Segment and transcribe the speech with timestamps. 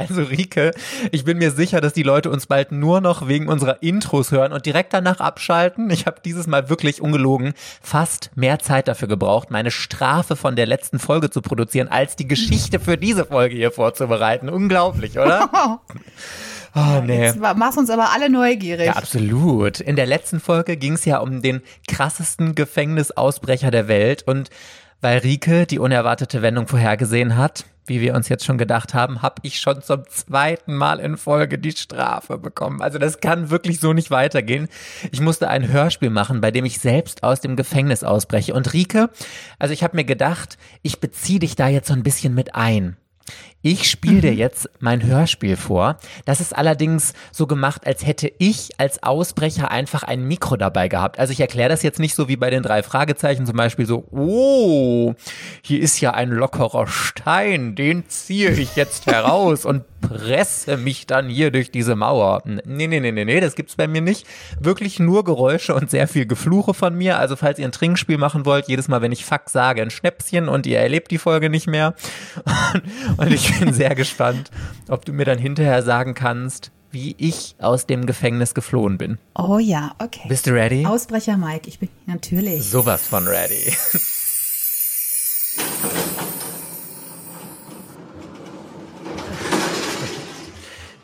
[0.00, 0.70] Also Rike,
[1.10, 4.54] ich bin mir sicher, dass die Leute uns bald nur noch wegen unserer Intros hören
[4.54, 5.90] und direkt danach abschalten.
[5.90, 10.64] Ich habe dieses Mal wirklich ungelogen fast mehr Zeit dafür gebraucht, meine Strafe von der
[10.64, 14.48] letzten Folge zu produzieren, als die Geschichte für diese Folge hier vorzubereiten.
[14.48, 15.50] Unglaublich, oder?
[16.74, 17.24] Oh, nee.
[17.24, 18.86] Jetzt machst uns aber alle neugierig.
[18.86, 19.80] Ja, absolut.
[19.80, 24.50] In der letzten Folge ging es ja um den krassesten Gefängnisausbrecher der Welt und
[25.00, 29.36] weil Rike die unerwartete Wendung vorhergesehen hat, wie wir uns jetzt schon gedacht haben, habe
[29.42, 32.82] ich schon zum zweiten Mal in Folge die Strafe bekommen.
[32.82, 34.68] Also das kann wirklich so nicht weitergehen.
[35.10, 38.54] Ich musste ein Hörspiel machen, bei dem ich selbst aus dem Gefängnis ausbreche.
[38.54, 39.10] Und Rike,
[39.58, 42.96] also ich habe mir gedacht, ich beziehe dich da jetzt so ein bisschen mit ein.
[43.62, 44.38] Ich spiele dir mhm.
[44.38, 45.98] jetzt mein Hörspiel vor.
[46.24, 51.18] Das ist allerdings so gemacht, als hätte ich als Ausbrecher einfach ein Mikro dabei gehabt.
[51.18, 54.06] Also ich erkläre das jetzt nicht so wie bei den drei Fragezeichen zum Beispiel so,
[54.12, 55.14] oh,
[55.62, 61.28] hier ist ja ein lockerer Stein, den ziehe ich jetzt heraus und presse mich dann
[61.28, 62.42] hier durch diese Mauer.
[62.46, 64.26] Nee, nee, nee, nee, nee, das gibt's bei mir nicht.
[64.58, 67.18] Wirklich nur Geräusche und sehr viel Gefluche von mir.
[67.18, 70.48] Also falls ihr ein Trinkspiel machen wollt, jedes Mal, wenn ich Fuck sage, ein Schnäpschen
[70.48, 71.94] und ihr erlebt die Folge nicht mehr.
[73.16, 74.50] Und ich bin sehr gespannt,
[74.88, 79.18] ob du mir dann hinterher sagen kannst, wie ich aus dem Gefängnis geflohen bin.
[79.36, 80.28] Oh ja, okay.
[80.28, 80.84] Bist du ready?
[80.86, 82.68] Ausbrecher Mike, ich bin natürlich.
[82.68, 83.74] Sowas von ready.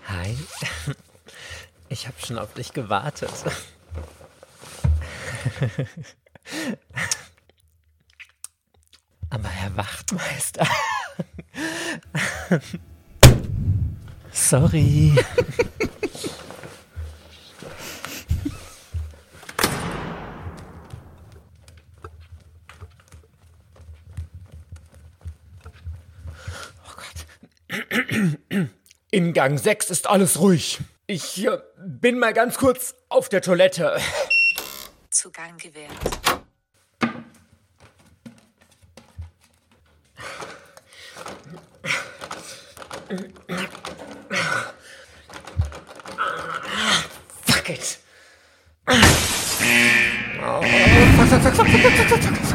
[0.08, 0.36] Hi.
[1.88, 3.30] Ich habe schon auf dich gewartet.
[9.36, 10.66] Aber Herr Wachtmeister.
[14.32, 15.12] Sorry.
[26.82, 28.70] Oh Gott.
[29.10, 30.78] In Gang 6 ist alles ruhig.
[31.06, 33.98] Ich äh, bin mal ganz kurz auf der Toilette.
[35.10, 36.25] Zugang gewährt.
[43.06, 43.20] Fuck
[47.70, 47.98] it.
[48.88, 49.00] Oh,
[51.16, 52.45] fuck, fuck, fuck, fuck, fuck, fuck, fuck,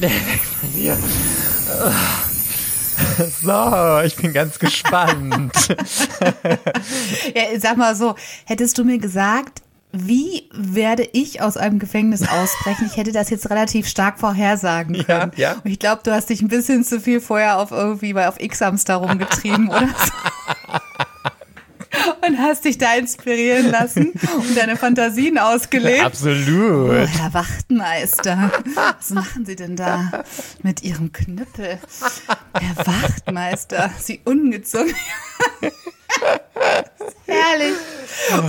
[0.00, 0.96] Schnell weg von mir.
[3.42, 5.52] So, ich bin ganz gespannt.
[7.34, 8.14] ja, sag mal so,
[8.46, 9.60] hättest du mir gesagt,
[9.92, 12.86] wie werde ich aus einem Gefängnis ausbrechen?
[12.90, 15.32] Ich hätte das jetzt relativ stark vorhersagen können.
[15.36, 15.60] Ja, ja.
[15.62, 18.40] Und ich glaube, du hast dich ein bisschen zu viel vorher auf irgendwie bei auf
[18.40, 20.12] X-Ams da rumgetrieben oder so.
[22.30, 26.04] und hast dich da inspirieren lassen und deine Fantasien ausgelebt.
[26.04, 26.90] Absolut.
[26.90, 30.24] Oh, Herr Wachtmeister, was machen Sie denn da
[30.62, 31.78] mit Ihrem Knüppel?
[32.54, 34.94] Herr Wachtmeister, Sie ungezwungen.
[37.26, 37.74] Herrlich.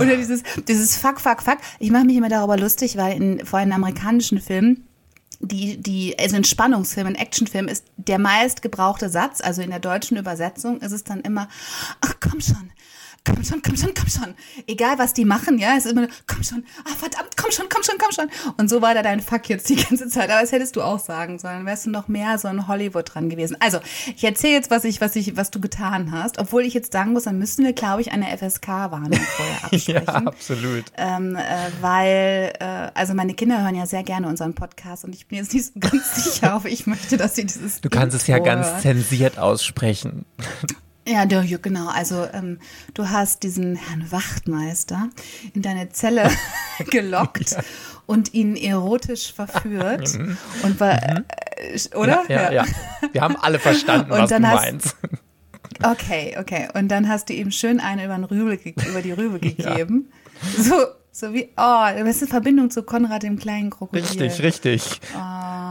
[0.00, 1.58] Oder dieses, dieses Fuck, Fuck, Fuck.
[1.78, 4.86] Ich mache mich immer darüber lustig, weil in, vor allem amerikanischen Filmen
[5.40, 9.80] die, die, also ein Spannungsfilm, ein Actionfilm ist der meist gebrauchte Satz, also in der
[9.80, 11.48] deutschen Übersetzung ist es dann immer,
[12.00, 12.70] ach komm schon,
[13.24, 14.34] komm schon, komm schon, komm schon.
[14.66, 17.82] Egal, was die machen, ja, es ist immer, komm schon, ah, verdammt, komm schon, komm
[17.82, 18.54] schon, komm schon.
[18.56, 20.30] Und so war da dein Fuck jetzt die ganze Zeit.
[20.30, 21.64] Aber das hättest du auch sagen sollen.
[21.66, 23.56] Wärst du noch mehr so in Hollywood dran gewesen.
[23.60, 23.78] Also,
[24.16, 26.38] ich erzähle jetzt, was ich, was ich, was du getan hast.
[26.38, 29.94] Obwohl ich jetzt sagen muss, dann müssen wir, glaube ich, eine FSK-Warnung vorher absprechen.
[29.94, 30.84] ja, absolut.
[30.96, 31.40] Ähm, äh,
[31.80, 35.52] weil, äh, also meine Kinder hören ja sehr gerne unseren Podcast und ich bin jetzt
[35.52, 37.80] nicht so ganz sicher, ob ich möchte, dass sie dieses.
[37.80, 40.24] Du kannst es ja ganz zensiert aussprechen.
[41.06, 41.24] Ja,
[41.58, 41.88] genau.
[41.88, 42.58] Also ähm,
[42.94, 45.08] du hast diesen Herrn Wachtmeister
[45.54, 46.30] in deine Zelle
[46.90, 47.58] gelockt ja.
[48.06, 50.16] und ihn erotisch verführt.
[50.62, 51.22] und war, äh,
[51.96, 52.22] oder?
[52.28, 52.64] Ja, ja, ja.
[53.12, 54.96] Wir haben alle verstanden, was du hast- meinst.
[55.82, 56.68] Okay, okay.
[56.74, 60.12] Und dann hast du ihm schön eine über, den Rübel, ge- über die Rübe gegeben.
[60.56, 60.74] So,
[61.10, 64.02] so wie, oh, du hast eine Verbindung zu Konrad dem kleinen Krokodil.
[64.04, 65.00] Richtig, richtig.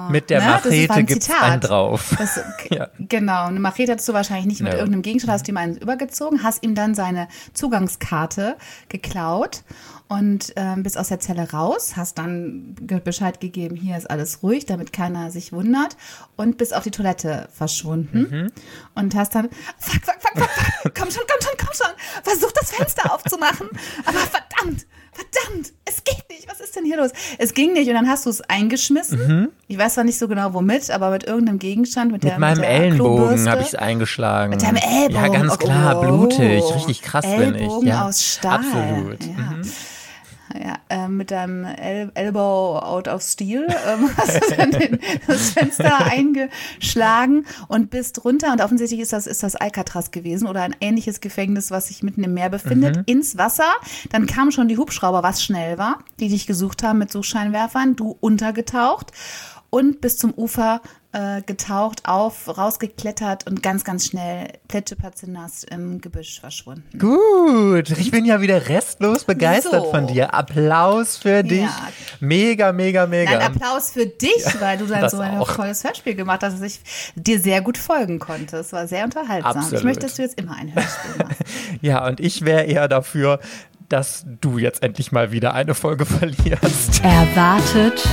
[0.09, 1.41] Mit der war Machete gibt's Zitat.
[1.43, 2.15] einen drauf.
[2.17, 2.39] Das,
[2.69, 2.87] Ja.
[2.99, 4.79] Genau, eine Machete hattest du wahrscheinlich nicht mit Ja.
[4.79, 8.57] irgendeinem Gegenstand, hast ihm einen übergezogen, hast ihm dann seine Zugangskarte
[8.89, 9.63] geklaut
[10.07, 14.65] und ähm, bist aus der Zelle raus, hast dann Bescheid gegeben, hier ist alles ruhig,
[14.65, 15.95] damit keiner sich wundert
[16.35, 18.51] und bist auf die Toilette verschwunden Mhm.
[18.95, 19.49] und hast dann,
[19.79, 20.49] fuck, fuck, fuck, fuck,
[20.83, 23.69] fuck, komm schon, komm schon, komm schon, versuch das Fenster aufzumachen,
[24.05, 27.11] aber verdammt, verdammt, es geht nicht, was ist denn hier los?
[27.37, 30.53] Es ging nicht und dann hast du es eingeschmissen, ich weiß zwar nicht so genau
[30.53, 32.39] womit, aber mit irgendeinem Gegenstand, mit, der Mhm.
[32.39, 34.51] Mit meinem der Ellenbogen habe ich es eingeschlagen.
[34.51, 35.15] Mit deinem Ellbogen.
[35.15, 36.63] Ja, ganz klar, oh, blutig.
[36.63, 36.73] oh.
[36.73, 37.61] Richtig krass bin ich.
[37.61, 38.59] Ellbogen Ja, aus Stahl.
[38.59, 39.23] Absolut.
[39.23, 39.27] Ja.
[39.55, 39.71] Mhm.
[40.59, 45.51] Ja, ähm, mit deinem El Elbow out of steel ähm, hast du dann den, das
[45.51, 48.51] Fenster eingeschlagen und bist runter.
[48.51, 52.23] Und offensichtlich ist das, ist das Alcatraz gewesen oder ein ähnliches Gefängnis, was sich mitten
[52.23, 53.03] im Meer befindet, Mhm.
[53.05, 53.71] ins Wasser.
[54.09, 57.95] Dann kamen schon die Hubschrauber, was schnell war, die dich gesucht haben mit Suchscheinwerfern.
[57.95, 59.11] Du untergetaucht
[59.71, 60.81] und bis zum Ufer
[61.13, 66.97] äh, getaucht, auf, rausgeklettert und ganz, ganz schnell plitschepatzenass im Gebüsch verschwunden.
[66.99, 69.91] Gut, ich bin ja wieder restlos begeistert So.
[69.91, 70.33] von dir.
[70.33, 71.61] Applaus für dich.
[71.63, 71.87] Ja.
[72.19, 73.31] Mega, mega, mega.
[73.31, 75.53] Nein, Applaus für dich, weil du dann so ein auch.
[75.55, 76.79] tolles Hörspiel gemacht hast, dass ich
[77.15, 78.57] dir sehr gut folgen konnte.
[78.57, 79.51] Es war sehr unterhaltsam.
[79.51, 79.83] Ich Absolut.
[79.83, 81.41] möchte, dass du jetzt immer ein Hörspiel machst.
[81.81, 83.39] Ja, und ich wäre eher dafür,
[83.89, 87.03] dass du jetzt endlich mal wieder eine Folge verlierst.
[87.03, 88.07] Erwartet,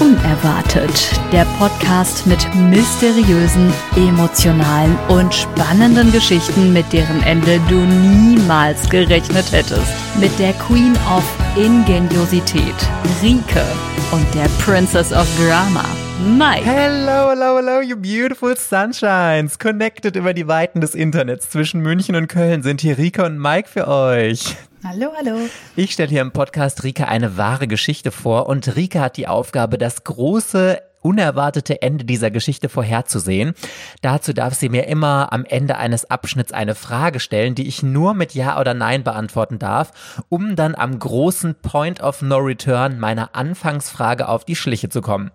[0.00, 1.20] unerwartet.
[1.32, 9.92] Der Podcast mit mysteriösen, emotionalen und spannenden Geschichten, mit deren Ende du niemals gerechnet hättest.
[10.18, 11.24] Mit der Queen of
[11.56, 12.74] Ingeniosität,
[13.22, 13.64] Rike,
[14.12, 15.84] und der Princess of Drama,
[16.20, 16.64] Mike.
[16.64, 19.58] Hello, hello, hello, you beautiful sunshines.
[19.58, 23.68] Connected über die Weiten des Internets zwischen München und Köln sind hier Rika und Mike
[23.68, 24.54] für euch.
[24.84, 25.36] Hallo, hallo.
[25.74, 29.76] Ich stelle hier im Podcast Rika eine wahre Geschichte vor und Rika hat die Aufgabe,
[29.76, 33.54] das große unerwartete Ende dieser Geschichte vorherzusehen.
[34.00, 38.14] Dazu darf sie mir immer am Ende eines Abschnitts eine Frage stellen, die ich nur
[38.14, 39.92] mit Ja oder Nein beantworten darf,
[40.30, 45.30] um dann am großen Point of No Return meiner Anfangsfrage auf die Schliche zu kommen.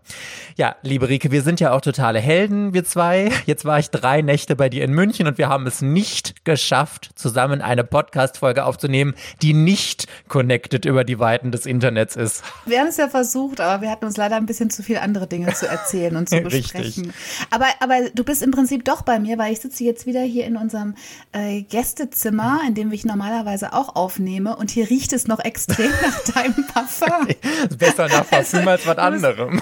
[0.58, 3.32] Ja, liebe Rike, wir sind ja auch totale Helden, wir zwei.
[3.46, 7.12] Jetzt war ich drei Nächte bei dir in München und wir haben es nicht geschafft,
[7.14, 9.14] zusammen eine Podcast-Folge aufzunehmen,
[9.44, 12.44] die nicht connected über die Weiten des Internets ist.
[12.66, 15.28] Wir haben es ja versucht, aber wir hatten uns leider ein bisschen zu viele andere
[15.28, 16.74] Dinge zu erzählen und zu Richtig.
[16.74, 17.14] besprechen.
[17.50, 20.46] Aber, aber du bist im Prinzip doch bei mir, weil ich sitze jetzt wieder hier
[20.46, 20.96] in unserem
[21.32, 26.34] äh, Gästezimmer, in dem ich normalerweise auch aufnehme und hier riecht es noch extrem nach
[26.34, 27.28] deinem Parfum.
[27.78, 29.62] Besser nach Parfüm als was anderem.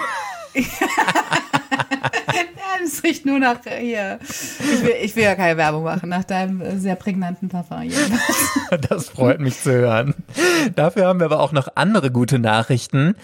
[2.80, 4.18] Das riecht nur nach äh, hier.
[4.22, 7.90] Ich will, ich will ja keine Werbung machen, nach deinem äh, sehr prägnanten Parfum.
[8.88, 10.14] Das freut mich zu hören.
[10.74, 13.14] Dafür haben wir aber auch noch andere gute Nachrichten.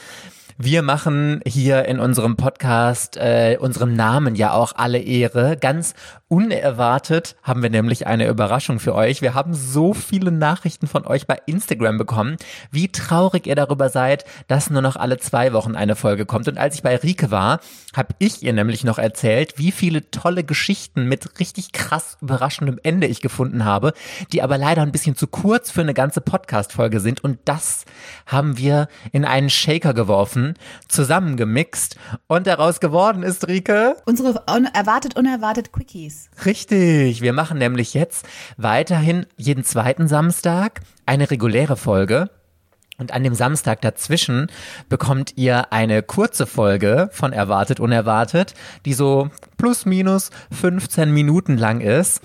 [0.56, 5.56] Wir machen hier in unserem Podcast äh, unserem Namen ja auch alle Ehre.
[5.56, 5.94] Ganz
[6.34, 9.22] unerwartet haben wir nämlich eine Überraschung für euch.
[9.22, 12.38] Wir haben so viele Nachrichten von euch bei Instagram bekommen,
[12.72, 16.48] wie traurig ihr darüber seid, dass nur noch alle zwei Wochen eine Folge kommt.
[16.48, 17.60] Und als ich bei Rike war,
[17.94, 23.06] habe ich ihr nämlich noch erzählt, wie viele tolle Geschichten mit richtig krass überraschendem Ende
[23.06, 23.92] ich gefunden habe,
[24.32, 27.22] die aber leider ein bisschen zu kurz für eine ganze Podcast-Folge sind.
[27.22, 27.84] Und das
[28.26, 30.54] haben wir in einen Shaker geworfen,
[30.88, 31.94] zusammengemixt
[32.26, 36.23] und daraus geworden ist, Rike, Unsere un erwartet, unerwartet Quickies.
[36.44, 38.26] Richtig, wir machen nämlich jetzt
[38.56, 42.30] weiterhin jeden zweiten Samstag eine reguläre Folge.
[42.96, 44.48] Und an dem Samstag dazwischen
[44.88, 48.54] bekommt ihr eine kurze Folge von Erwartet Unerwartet,
[48.84, 52.20] die so plus minus 15 Minuten lang ist.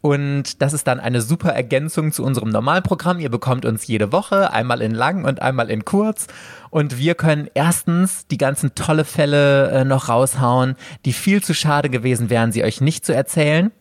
[0.00, 3.18] Und das ist dann eine super Ergänzung zu unserem Normalprogramm.
[3.18, 6.26] Ihr bekommt uns jede Woche, einmal in lang und einmal in kurz.
[6.70, 11.90] Und wir können erstens die ganzen tolle Fälle äh, noch raushauen, die viel zu schade
[11.90, 13.72] gewesen wären, sie euch nicht zu erzählen.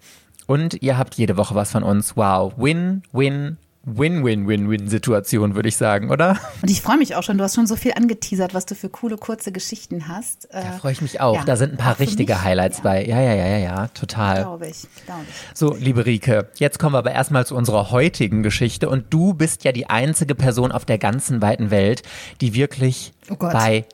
[0.46, 2.18] Und ihr habt jede Woche was von uns.
[2.18, 2.54] Wow.
[2.58, 6.38] Win, win, Win-Win-Win-Win-Situation, würde ich sagen, oder?
[6.62, 7.38] Und ich freue mich auch schon.
[7.38, 10.46] Du hast schon so viel angeteasert, was du für coole, kurze Geschichten hast.
[10.54, 11.36] Äh, Da freue ich mich auch.
[11.36, 12.84] ja, da sind ein paar richtige mich, Highlights ja.
[12.84, 13.06] bei.
[13.06, 14.42] Ja, ja, ja, ja, ja, total.
[14.44, 15.58] Glaube ich, glaube ich.
[15.58, 18.90] So, liebe Rike, jetzt kommen wir aber erstmal zu unserer heutigen Geschichte.
[18.90, 22.04] Und du bist ja die einzige Person auf der ganzen weiten Welt,
[22.42, 23.86] die wirklich Oh bei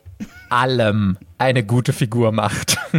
[0.50, 2.78] allem eine gute Figur macht.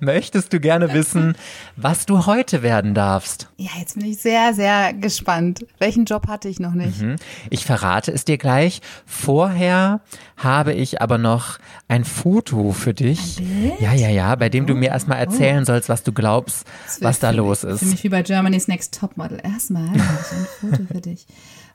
[0.00, 1.34] Möchtest du gerne wissen,
[1.76, 3.48] was du heute werden darfst?
[3.56, 5.64] Ja, jetzt bin ich sehr, sehr gespannt.
[5.78, 7.00] Welchen Job hatte ich noch nicht?
[7.00, 7.16] Mhm.
[7.48, 8.80] Ich verrate es dir gleich.
[9.06, 10.00] Vorher
[10.36, 13.40] habe ich aber noch ein Foto für dich.
[13.80, 16.66] Ja, ja, ja, bei dem du mir erstmal erzählen sollst, was du glaubst,
[17.00, 17.80] was da los ist.
[17.80, 19.40] Für mich wie bei Germany's Next Topmodel.
[19.42, 21.26] Erstmal habe ich ein Foto für dich.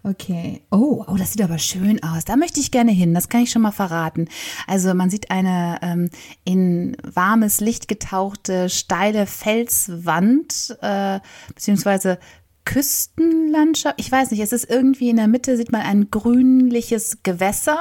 [0.04, 0.62] Okay.
[0.72, 2.24] Oh, oh, das sieht aber schön aus.
[2.24, 3.14] Da möchte ich gerne hin.
[3.14, 4.30] Das kann ich schon mal verraten.
[4.66, 6.10] Also man sieht eine ähm,
[6.46, 12.18] in warmes Licht getauchte steile Felswand äh, beziehungsweise
[12.64, 13.96] Küstenlandschaft.
[13.98, 14.40] Ich weiß nicht.
[14.40, 17.80] Es ist irgendwie in der Mitte sieht man ein grünliches Gewässer.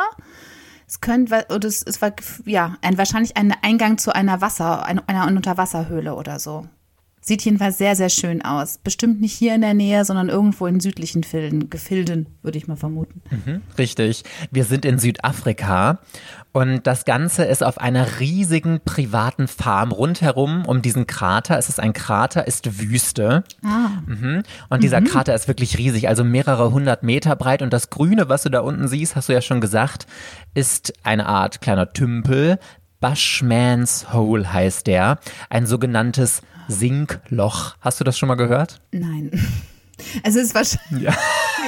[0.88, 2.12] Es könnte, oder es, es war
[2.46, 6.66] ja ein, wahrscheinlich ein Eingang zu einer Wasser, einer, einer Unterwasserhöhle oder so.
[7.28, 8.78] Sieht jedenfalls sehr, sehr schön aus.
[8.82, 12.78] Bestimmt nicht hier in der Nähe, sondern irgendwo in südlichen Filden, Gefilden, würde ich mal
[12.78, 13.20] vermuten.
[13.76, 14.22] Richtig.
[14.50, 15.98] Wir sind in Südafrika
[16.52, 21.58] und das Ganze ist auf einer riesigen privaten Farm rundherum um diesen Krater.
[21.58, 23.44] Es ist ein Krater, ist Wüste.
[23.62, 24.00] Ah.
[24.06, 24.42] Mhm.
[24.70, 27.60] Und dieser Krater ist wirklich riesig, also mehrere hundert Meter breit.
[27.60, 30.06] Und das Grüne, was du da unten siehst, hast du ja schon gesagt,
[30.54, 32.58] ist eine Art kleiner Tümpel.
[33.00, 35.18] Bushman's Hole heißt der.
[35.50, 37.74] Ein sogenanntes Sinkloch.
[37.80, 38.80] Hast du das schon mal gehört?
[38.92, 39.30] Nein.
[40.22, 41.08] Also es ist wahrscheinlich.
[41.08, 41.14] Ja.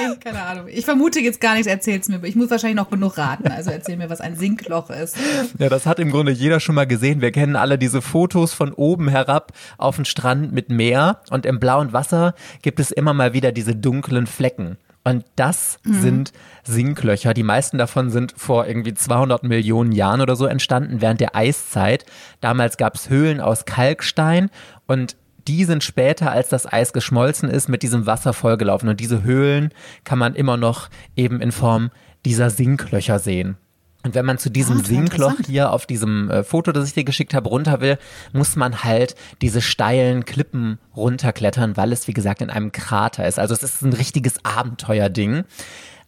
[0.09, 0.67] Nee, keine Ahnung.
[0.67, 2.23] Ich vermute jetzt gar nichts, erzähl's mir.
[2.23, 3.49] Ich muss wahrscheinlich noch genug raten.
[3.49, 5.15] Also erzähl mir, was ein Sinkloch ist.
[5.59, 7.21] Ja, das hat im Grunde jeder schon mal gesehen.
[7.21, 11.59] Wir kennen alle diese Fotos von oben herab auf den Strand mit Meer und im
[11.59, 14.77] blauen Wasser gibt es immer mal wieder diese dunklen Flecken.
[15.03, 16.31] Und das sind
[16.63, 17.33] Sinklöcher.
[17.33, 22.05] Die meisten davon sind vor irgendwie 200 Millionen Jahren oder so entstanden, während der Eiszeit.
[22.39, 24.51] Damals gab es Höhlen aus Kalkstein
[24.91, 25.15] und
[25.47, 28.89] die sind später, als das Eis geschmolzen ist, mit diesem Wasser vollgelaufen.
[28.89, 31.91] Und diese Höhlen kann man immer noch eben in Form
[32.25, 33.55] dieser Sinklöcher sehen.
[34.03, 37.05] Und wenn man zu diesem Ah, Sinkloch hier auf diesem äh, Foto, das ich dir
[37.05, 37.99] geschickt habe, runter will,
[38.33, 43.39] muss man halt diese steilen Klippen runterklettern, weil es, wie gesagt, in einem Krater ist.
[43.39, 45.45] Also es ist ein richtiges Abenteuerding.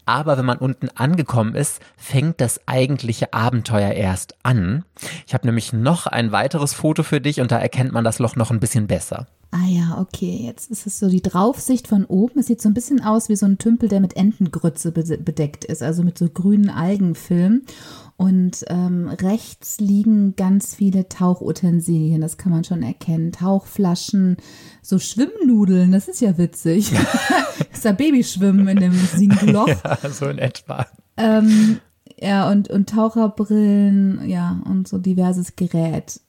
[0.05, 4.83] Aber wenn man unten angekommen ist, fängt das eigentliche Abenteuer erst an.
[5.25, 8.35] Ich habe nämlich noch ein weiteres Foto für dich und da erkennt man das Loch
[8.35, 9.27] noch ein bisschen besser.
[9.51, 10.41] Ah ja, okay.
[10.43, 12.39] Jetzt ist es so die Draufsicht von oben.
[12.39, 15.63] Es sieht so ein bisschen aus wie so ein Tümpel, der mit Entengrütze be- bedeckt
[15.63, 17.61] ist, also mit so grünen Algenfilm.
[18.15, 23.31] Und ähm, rechts liegen ganz viele Tauchutensilien, das kann man schon erkennen.
[23.31, 24.37] Tauchflaschen,
[24.81, 26.91] so Schwimmnudeln, das ist ja witzig.
[26.91, 29.67] das ist ja Babyschwimmen in dem Sinkloch.
[29.83, 30.85] Ja, so in etwa.
[31.17, 31.79] Ähm,
[32.17, 36.21] ja, und, und Taucherbrillen, ja, und so diverses Gerät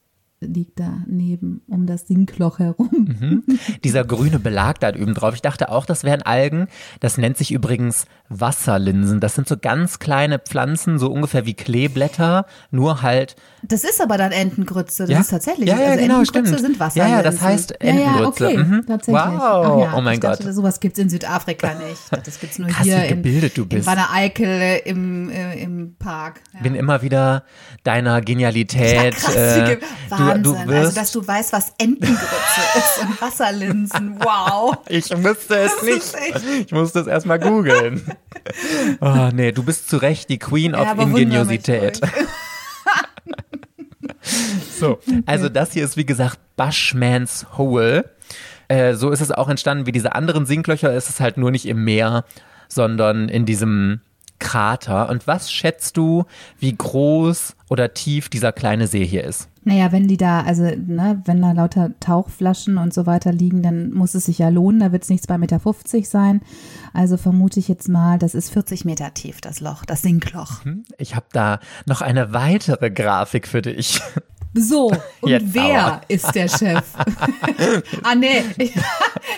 [0.47, 3.43] liegt da neben um das Sinkloch herum.
[3.85, 5.35] Dieser grüne Belag da drüben drauf.
[5.35, 6.69] Ich dachte auch, das wären Algen.
[7.01, 9.21] Das nennt sich übrigens Wasserlinsen.
[9.21, 13.37] Das sind so ganz kleine Pflanzen, so ungefähr wie Kleeblätter, nur halt.
[13.63, 15.05] Das ist aber dann Entengrütze.
[15.05, 15.21] Das ja?
[15.21, 15.69] ist tatsächlich.
[15.69, 16.61] Ja, ja, also genau, Entengrütze stimmt.
[16.61, 17.17] sind ja, Wasserlinsen.
[17.17, 18.47] ja, das heißt Ja, ja, Entengrütze.
[18.47, 18.87] okay, Mhm.
[18.87, 19.23] tatsächlich.
[19.23, 20.31] Wow, Ach ja, oh mein ich Gott.
[20.41, 22.27] Dachte, sowas gibt's in Südafrika nicht.
[22.27, 23.81] Das gibt's nur Krass, hier wie gebildet du in, bist.
[23.81, 26.41] in Wanne Eickel im, äh, im Park.
[26.53, 26.61] Ja.
[26.63, 27.45] Bin immer wieder
[27.85, 29.15] deiner Ja, Genialität.
[29.17, 29.79] krass, äh, ge-
[30.35, 30.67] Wahnsinn.
[30.67, 32.21] du, wirst, also, dass du weißt, was Entengrütze
[32.77, 34.17] ist und Wasserlinsen.
[34.21, 34.79] Wow.
[34.89, 36.67] ich musste es Das nicht.
[36.67, 38.03] Ich musste es erstmal googeln.
[39.01, 42.01] oh, nee, du bist zu Recht die Queen of Ja, mich Ingeniosität.
[44.79, 48.11] So, also das hier ist wie gesagt Bushman's Hole.
[48.69, 50.93] Äh, so ist es auch entstanden wie diese anderen Sinklöcher.
[50.93, 52.25] Es ist halt nur nicht im Meer,
[52.69, 54.01] sondern in diesem
[54.39, 55.09] Krater.
[55.09, 56.25] Und was schätzt du,
[56.59, 59.49] wie groß oder tief dieser kleine See hier ist?
[59.67, 63.93] Naja, wenn die da, also, ne, wenn da lauter Tauchflaschen und so weiter liegen, dann
[63.93, 64.81] muss es sich ja lohnen.
[64.81, 65.61] Da wird es nicht 2,50 Meter
[66.05, 66.43] sein.
[66.93, 70.61] Also vermute ich jetzt mal, das ist 40 Meter tief, das Loch, das Sinkloch.
[70.99, 74.03] Ich habe da noch eine weitere Grafik für dich.
[74.57, 76.01] So, und Jetzt wer aber.
[76.07, 76.85] ist der Chef?
[78.05, 78.45] ah, nee.
[78.57, 78.73] Ich,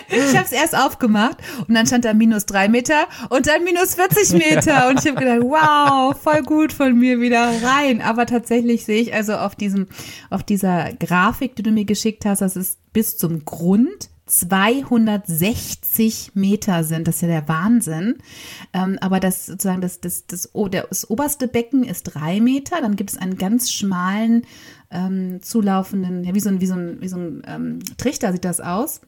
[0.09, 4.87] es erst aufgemacht und dann stand da minus drei Meter und dann minus 40 Meter.
[4.89, 8.01] Und ich habe gedacht, wow, voll gut von mir wieder rein.
[8.01, 9.87] Aber tatsächlich sehe ich also auf diesem,
[10.29, 16.83] auf dieser Grafik, die du mir geschickt hast, dass es bis zum Grund 260 Meter
[16.83, 17.07] sind.
[17.07, 18.17] Das ist ja der Wahnsinn.
[18.73, 22.81] Ähm, aber das sozusagen das, das, das, oh, der, das oberste Becken ist drei Meter.
[22.81, 24.45] Dann gibt es einen ganz schmalen,
[24.91, 28.45] ähm, zulaufenden, ja, wie so ein, wie so ein, wie so ein ähm, Trichter sieht
[28.45, 29.01] das aus.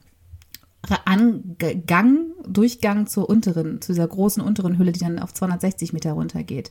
[1.04, 6.70] Angang, Durchgang zur unteren, zu dieser großen unteren Hülle, die dann auf 260 Meter runtergeht.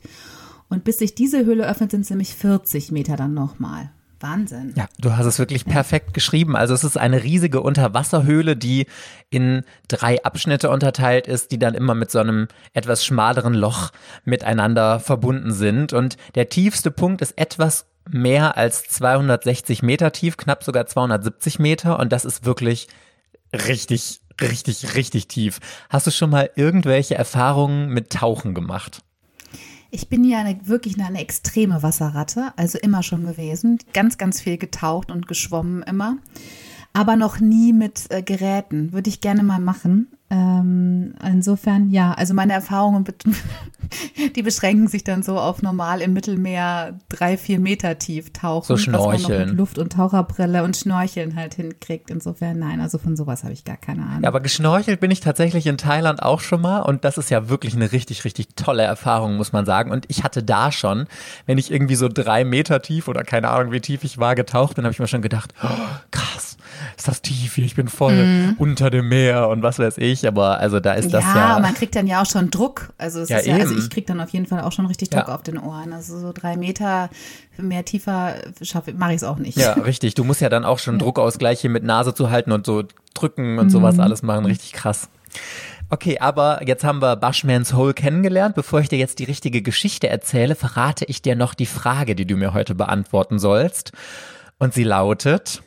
[0.68, 3.90] Und bis sich diese Höhle öffnet, sind es nämlich 40 Meter dann nochmal.
[4.20, 4.74] Wahnsinn.
[4.76, 6.54] Ja, du hast es wirklich perfekt geschrieben.
[6.54, 8.86] Also es ist eine riesige Unterwasserhöhle, die
[9.30, 13.90] in drei Abschnitte unterteilt ist, die dann immer mit so einem etwas schmaleren Loch
[14.24, 15.94] miteinander verbunden sind.
[15.94, 21.98] Und der tiefste Punkt ist etwas mehr als 260 Meter tief, knapp sogar 270 Meter.
[21.98, 22.88] Und das ist wirklich
[23.52, 25.60] richtig, richtig, richtig tief.
[25.88, 29.02] Hast du schon mal irgendwelche Erfahrungen mit Tauchen gemacht?
[29.90, 33.78] Ich bin ja eine, wirklich eine extreme Wasserratte, also immer schon gewesen.
[33.92, 36.16] Ganz, ganz viel getaucht und geschwommen immer.
[36.92, 38.92] Aber noch nie mit äh, Geräten.
[38.92, 40.08] Würde ich gerne mal machen.
[40.32, 43.04] Ähm, insofern, ja, also meine Erfahrungen,
[44.36, 48.64] die beschränken sich dann so auf normal im Mittelmeer drei, vier Meter tief tauchen.
[48.64, 49.22] So schnorcheln.
[49.22, 52.10] Was man noch mit Luft- und Taucherbrille und Schnorcheln halt hinkriegt.
[52.10, 54.22] Insofern, nein, also von sowas habe ich gar keine Ahnung.
[54.22, 57.48] Ja, aber geschnorchelt bin ich tatsächlich in Thailand auch schon mal und das ist ja
[57.48, 59.90] wirklich eine richtig, richtig tolle Erfahrung, muss man sagen.
[59.90, 61.06] Und ich hatte da schon,
[61.46, 64.76] wenn ich irgendwie so drei Meter tief oder keine Ahnung, wie tief ich war, getaucht
[64.76, 65.68] bin, habe ich mir schon gedacht, oh,
[66.12, 66.49] krass,
[67.00, 68.54] ist das tief hier, ich bin voll Mhm.
[68.58, 71.56] unter dem Meer und was weiß ich, aber also da ist das ja, ja.
[71.56, 72.92] und man kriegt dann ja auch schon Druck.
[72.98, 75.28] Also, Ja, ist ja, also ich krieg dann auf jeden Fall auch schon richtig Druck
[75.28, 75.92] auf den Ohren.
[75.92, 77.08] Also so drei Meter
[77.56, 79.56] mehr tiefer schaffe mache ich es auch nicht.
[79.58, 80.14] Ja, richtig.
[80.14, 83.58] Du musst ja dann auch schon Druckausgleich hier mit Nase zu halten und so drücken
[83.58, 84.00] und sowas Mhm.
[84.00, 84.44] alles machen.
[84.46, 85.08] Richtig krass.
[85.88, 88.54] Okay, aber jetzt haben wir Bushman's Hole kennengelernt.
[88.54, 92.26] Bevor ich dir jetzt die richtige Geschichte erzähle, verrate ich dir noch die Frage, die
[92.26, 93.92] du mir heute beantworten sollst.
[94.58, 95.62] Und sie lautet,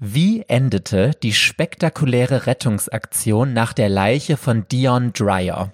[0.00, 5.72] wie endete die spektakuläre Rettungsaktion nach der Leiche von Dion Dreyer?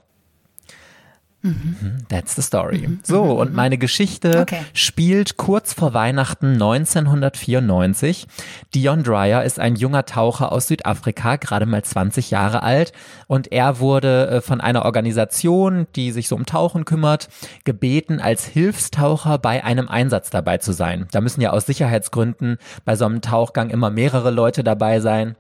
[1.44, 2.88] Mhm, That's the story.
[3.02, 4.62] So, und meine Geschichte Okay.
[4.72, 8.26] spielt kurz vor Weihnachten 1994.
[8.74, 12.92] Dion Dreyer ist ein junger Taucher aus Südafrika, gerade mal 20 Jahre alt.
[13.26, 17.28] Und er wurde äh, von einer Organisation, die sich so um Tauchen kümmert,
[17.64, 21.08] gebeten, als Hilfstaucher bei einem Einsatz dabei zu sein.
[21.12, 25.36] Da müssen ja aus Sicherheitsgründen bei so einem Tauchgang immer mehrere Leute dabei sein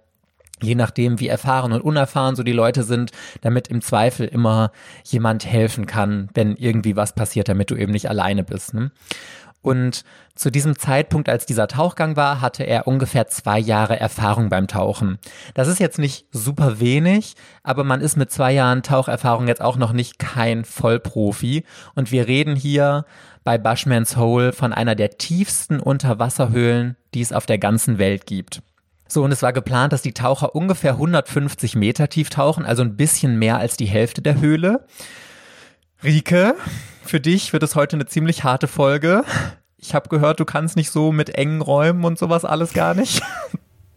[0.62, 4.70] je nachdem, wie erfahren und unerfahren so die Leute sind, damit im Zweifel immer
[5.04, 8.74] jemand helfen kann, wenn irgendwie was passiert, damit du eben nicht alleine bist.
[8.74, 8.90] Ne?
[9.64, 14.66] Und zu diesem Zeitpunkt, als dieser Tauchgang war, hatte er ungefähr zwei Jahre Erfahrung beim
[14.68, 15.18] Tauchen.
[15.54, 19.78] Das ist jetzt nicht super wenig, aber man ist mit zwei Jahren Taucherfahrung jetzt auch
[19.78, 21.64] noch nicht kein Vollprofi.
[21.94, 23.06] Und wir reden hier
[23.42, 28.60] bei Bushman's Hole von einer der tiefsten Unterwasserhöhlen, die es auf der ganzen Welt gibt.
[29.14, 32.96] So, und es war geplant, dass die Taucher ungefähr 150 Meter tief tauchen, also ein
[32.96, 34.88] bisschen mehr als die Hälfte der Höhle.
[36.02, 36.56] Rike,
[37.04, 39.22] für dich wird es heute eine ziemlich harte Folge.
[39.78, 43.22] Ich habe gehört, du kannst nicht so mit engen Räumen und sowas alles gar nicht.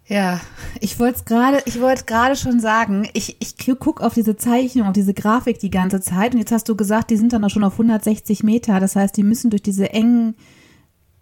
[0.10, 0.40] Ja,
[0.80, 4.88] ich wollte es gerade, ich wollte gerade schon sagen, ich, ich guck auf diese Zeichnung,
[4.88, 7.50] auf diese Grafik die ganze Zeit und jetzt hast du gesagt, die sind dann auch
[7.50, 8.80] schon auf 160 Meter.
[8.80, 10.36] Das heißt, die müssen durch diese engen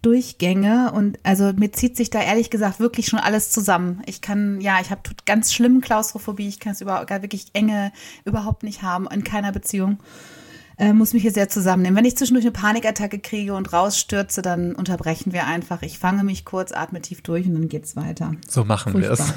[0.06, 4.02] Durchgänge und also mir zieht sich da ehrlich gesagt wirklich schon alles zusammen.
[4.06, 7.90] Ich kann, ja, ich habe ganz schlimm Klaustrophobie, ich kann es gar wirklich enge
[8.24, 9.98] überhaupt nicht haben in keiner Beziehung.
[10.78, 11.96] Äh, muss mich hier sehr zusammennehmen.
[11.96, 15.80] Wenn ich zwischendurch eine Panikattacke kriege und rausstürze, dann unterbrechen wir einfach.
[15.80, 18.32] Ich fange mich kurz, atme tief durch und dann geht's weiter.
[18.46, 19.34] So machen wir es.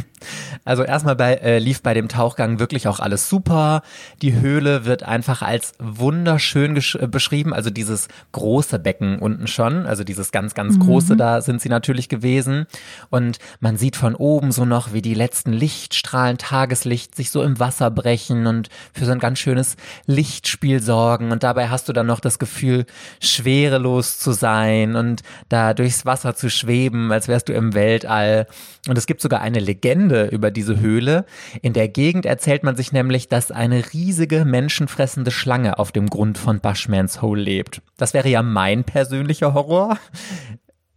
[0.65, 3.82] Also erstmal bei, äh, lief bei dem Tauchgang wirklich auch alles super.
[4.21, 7.54] Die Höhle wird einfach als wunderschön äh, beschrieben.
[7.54, 12.10] Also dieses große Becken unten schon, also dieses ganz, ganz große, da sind sie natürlich
[12.10, 12.65] gewesen.
[13.10, 17.60] Und man sieht von oben so noch, wie die letzten Lichtstrahlen, Tageslicht sich so im
[17.60, 21.28] Wasser brechen und für so ein ganz schönes Lichtspiel sorgen.
[21.31, 22.85] Und dabei hast du dann noch das Gefühl,
[23.21, 28.47] schwerelos zu sein und da durchs Wasser zu schweben, als wärst du im Weltall.
[28.87, 31.25] Und es gibt sogar eine Legende über diese Höhle.
[31.61, 36.37] In der Gegend erzählt man sich nämlich, dass eine riesige menschenfressende Schlange auf dem Grund
[36.37, 37.81] von Bushman's Hole lebt.
[37.97, 39.97] Das wäre ja mein persönlicher Horror.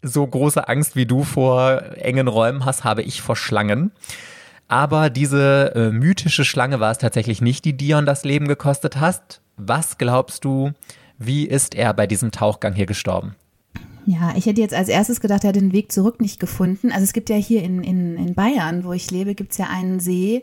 [0.02, 3.92] So große Angst wie du vor engen Räumen hast, habe ich vor Schlangen.
[4.72, 9.42] Aber diese äh, mythische Schlange war es tatsächlich nicht, die Dion das Leben gekostet hast.
[9.66, 10.72] Was glaubst du,
[11.18, 13.36] wie ist er bei diesem Tauchgang hier gestorben?
[14.04, 16.90] Ja, ich hätte jetzt als erstes gedacht, er hat den Weg zurück nicht gefunden.
[16.90, 19.68] Also es gibt ja hier in, in, in Bayern, wo ich lebe, gibt es ja
[19.68, 20.42] einen See,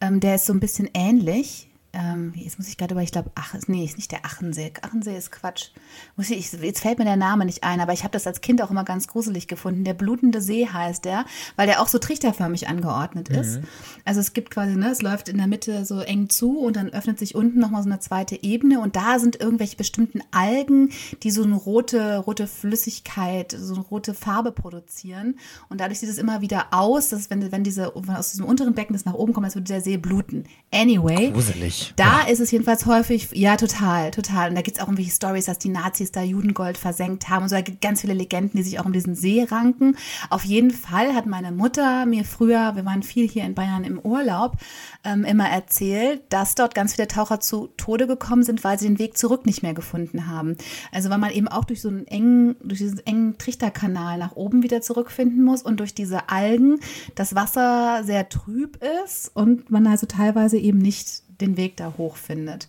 [0.00, 1.65] ähm, der ist so ein bisschen ähnlich.
[1.98, 4.70] Ähm, jetzt muss ich gerade über, ich glaube, ach, nee, ist nicht der Achensee.
[4.82, 5.70] Achensee ist Quatsch.
[6.16, 8.60] Muss ich, jetzt fällt mir der Name nicht ein, aber ich habe das als Kind
[8.60, 9.82] auch immer ganz gruselig gefunden.
[9.82, 11.24] Der blutende See heißt der,
[11.56, 13.60] weil der auch so trichterförmig angeordnet ist.
[14.04, 16.90] Also es gibt quasi, ne, es läuft in der Mitte so eng zu und dann
[16.90, 20.90] öffnet sich unten nochmal so eine zweite Ebene und da sind irgendwelche bestimmten Algen,
[21.22, 25.38] die so eine rote, rote Flüssigkeit, so eine rote Farbe produzieren.
[25.70, 28.74] Und dadurch sieht es immer wieder aus, dass wenn, wenn diese, wenn aus diesem unteren
[28.74, 30.44] Becken das nach oben kommt, als würde der See bluten.
[30.70, 31.30] Anyway.
[31.30, 31.85] Gruselig.
[31.94, 34.48] Da ist es jedenfalls häufig, ja, total, total.
[34.48, 37.44] Und da gibt es auch irgendwelche Stories, dass die Nazis da Judengold versenkt haben.
[37.44, 39.96] Und so da gibt ganz viele Legenden, die sich auch um diesen See ranken.
[40.30, 43.98] Auf jeden Fall hat meine Mutter mir früher, wir waren viel hier in Bayern im
[43.98, 44.56] Urlaub,
[45.04, 48.98] ähm, immer erzählt, dass dort ganz viele Taucher zu Tode gekommen sind, weil sie den
[48.98, 50.56] Weg zurück nicht mehr gefunden haben.
[50.92, 54.62] Also weil man eben auch durch so einen engen, durch diesen engen Trichterkanal nach oben
[54.62, 56.80] wieder zurückfinden muss und durch diese Algen
[57.14, 62.16] das Wasser sehr trüb ist und man also teilweise eben nicht den Weg da hoch
[62.16, 62.68] findet.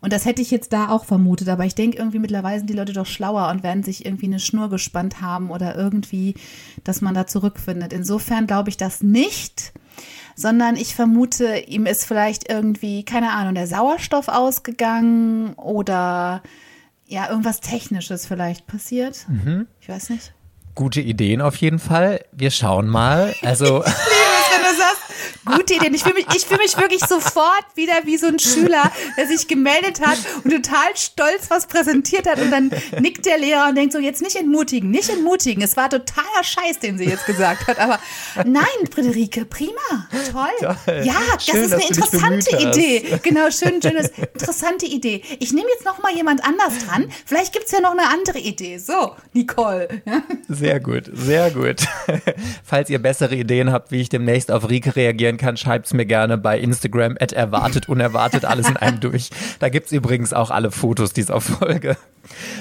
[0.00, 2.74] Und das hätte ich jetzt da auch vermutet, aber ich denke irgendwie mittlerweile sind die
[2.74, 6.34] Leute doch schlauer und werden sich irgendwie eine Schnur gespannt haben oder irgendwie,
[6.84, 7.92] dass man da zurückfindet.
[7.92, 9.72] Insofern glaube ich das nicht,
[10.34, 16.42] sondern ich vermute, ihm ist vielleicht irgendwie, keine Ahnung, der Sauerstoff ausgegangen oder
[17.06, 19.26] ja, irgendwas Technisches vielleicht passiert.
[19.80, 20.32] Ich weiß nicht.
[20.74, 22.20] Gute Ideen auf jeden Fall.
[22.30, 23.34] Wir schauen mal.
[23.42, 23.64] Also.
[23.78, 25.02] liebe es, wenn du sagst,
[25.44, 25.90] gute Idee.
[25.92, 29.48] Ich fühle mich, ich fühle mich wirklich sofort wieder wie so ein Schüler, der sich
[29.48, 33.92] gemeldet hat und total stolz was präsentiert hat und dann nickt der Lehrer und denkt
[33.92, 35.62] so, jetzt nicht entmutigen, nicht entmutigen.
[35.62, 37.78] Es war totaler Scheiß, den sie jetzt gesagt hat.
[37.78, 37.98] Aber
[38.44, 39.72] nein, Friederike, prima,
[40.30, 40.48] toll.
[40.60, 41.02] Toll.
[41.04, 42.56] Ja, das Schön, ist dass eine interessante.
[42.56, 43.18] Idee.
[43.22, 45.22] Genau, schön, schönes, interessante Idee.
[45.38, 47.10] Ich nehme jetzt noch mal jemand anders dran.
[47.24, 48.78] Vielleicht gibt's ja noch eine andere Idee.
[48.78, 49.88] So, Nicole.
[50.48, 51.86] Sehr gut, sehr gut.
[52.64, 56.36] Falls ihr bessere Ideen habt, wie ich demnächst auf Rike reagieren kann, schreibt's mir gerne
[56.38, 59.30] bei Instagram at erwartet, unerwartet, alles in einem durch.
[59.58, 61.96] Da gibt's übrigens auch alle Fotos dieser Folge.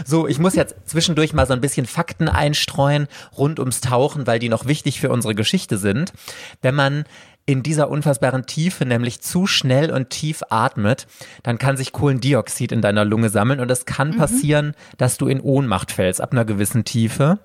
[0.05, 3.07] So, ich muss jetzt zwischendurch mal so ein bisschen Fakten einstreuen
[3.37, 6.13] rund ums Tauchen, weil die noch wichtig für unsere Geschichte sind.
[6.61, 7.03] Wenn man
[7.45, 11.07] in dieser unfassbaren Tiefe nämlich zu schnell und tief atmet,
[11.43, 15.41] dann kann sich Kohlendioxid in deiner Lunge sammeln und es kann passieren, dass du in
[15.41, 17.39] Ohnmacht fällst ab einer gewissen Tiefe.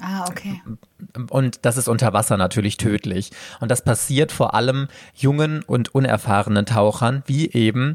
[0.00, 0.60] Ah, okay.
[1.30, 3.30] Und das ist unter Wasser natürlich tödlich.
[3.60, 7.94] Und das passiert vor allem jungen und unerfahrenen Tauchern, wie eben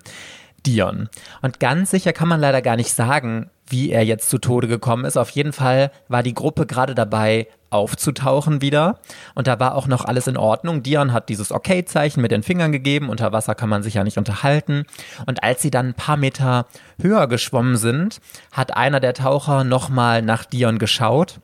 [0.65, 1.09] Dion.
[1.41, 5.05] Und ganz sicher kann man leider gar nicht sagen, wie er jetzt zu Tode gekommen
[5.05, 5.17] ist.
[5.17, 8.99] Auf jeden Fall war die Gruppe gerade dabei, aufzutauchen wieder.
[9.35, 10.81] Und da war auch noch alles in Ordnung.
[10.81, 13.09] Dion hat dieses Okay-Zeichen mit den Fingern gegeben.
[13.09, 14.85] Unter Wasser kann man sich ja nicht unterhalten.
[15.27, 16.65] Und als sie dann ein paar Meter
[16.99, 21.39] höher geschwommen sind, hat einer der Taucher nochmal nach Dion geschaut,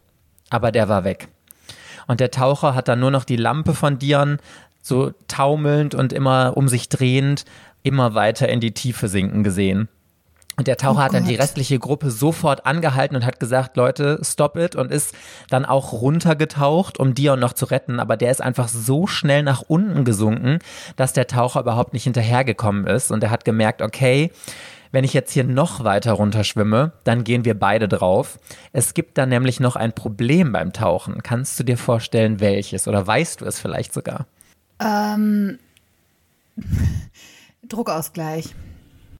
[0.50, 1.28] aber der war weg.
[2.08, 4.38] Und der Taucher hat dann nur noch die Lampe von Dion
[4.82, 7.46] so taumelnd und immer um sich drehend
[7.82, 9.90] immer weiter in die Tiefe sinken gesehen.
[10.58, 14.20] Und der Taucher Oh hat dann die restliche Gruppe sofort angehalten und hat gesagt, Leute,
[14.24, 15.14] stop it und ist
[15.50, 18.00] dann auch runtergetaucht, um Dion noch zu retten.
[18.00, 20.60] Aber der ist einfach so schnell nach unten gesunken,
[20.96, 23.12] dass der Taucher überhaupt nicht hinterhergekommen ist.
[23.12, 24.32] Und er hat gemerkt, okay,
[24.96, 28.40] wenn ich jetzt hier noch weiter runterschwimme, dann gehen wir beide drauf.
[28.72, 31.22] Es gibt da nämlich noch ein Problem beim Tauchen.
[31.22, 32.88] Kannst du dir vorstellen, welches?
[32.88, 34.26] Oder weißt du es vielleicht sogar?
[34.80, 35.60] Ähm,
[37.68, 38.56] Druckausgleich.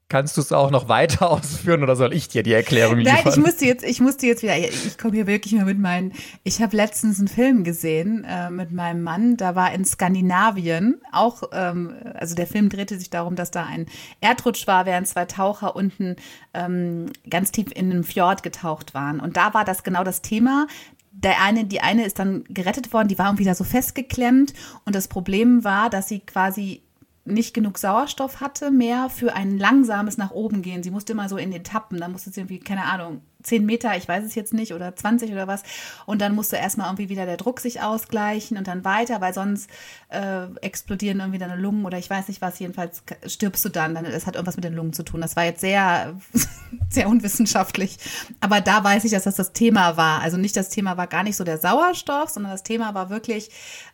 [0.08, 3.22] Kannst du es auch noch weiter ausführen oder soll ich dir die Erklärung liefern?
[3.24, 6.12] Nein, ich musste jetzt, ich musste jetzt wieder, ich komme hier wirklich mal mit meinen,
[6.44, 11.42] ich habe letztens einen Film gesehen äh, mit meinem Mann, da war in Skandinavien auch,
[11.52, 13.86] ähm, also der Film drehte sich darum, dass da ein
[14.20, 16.14] Erdrutsch war, während zwei Taucher unten
[16.54, 19.18] ähm, ganz tief in einem Fjord getaucht waren.
[19.18, 20.68] Und da war das genau das Thema.
[21.10, 24.52] Der eine, die eine ist dann gerettet worden, die war irgendwie da so festgeklemmt
[24.84, 26.85] und das Problem war, dass sie quasi
[27.26, 30.82] nicht genug Sauerstoff hatte mehr für ein langsames nach oben gehen.
[30.82, 34.08] Sie musste immer so in Etappen, dann musste sie irgendwie, keine Ahnung, 10 Meter, ich
[34.08, 35.62] weiß es jetzt nicht, oder 20 oder was.
[36.04, 39.70] Und dann musste erstmal irgendwie wieder der Druck sich ausgleichen und dann weiter, weil sonst
[40.08, 43.94] äh, explodieren irgendwie deine Lungen oder ich weiß nicht was, jedenfalls stirbst du dann.
[43.94, 44.04] dann.
[44.04, 45.20] Das hat irgendwas mit den Lungen zu tun.
[45.20, 46.16] Das war jetzt sehr,
[46.90, 47.98] sehr unwissenschaftlich.
[48.40, 50.22] Aber da weiß ich, dass das das Thema war.
[50.22, 53.50] Also nicht das Thema war gar nicht so der Sauerstoff, sondern das Thema war wirklich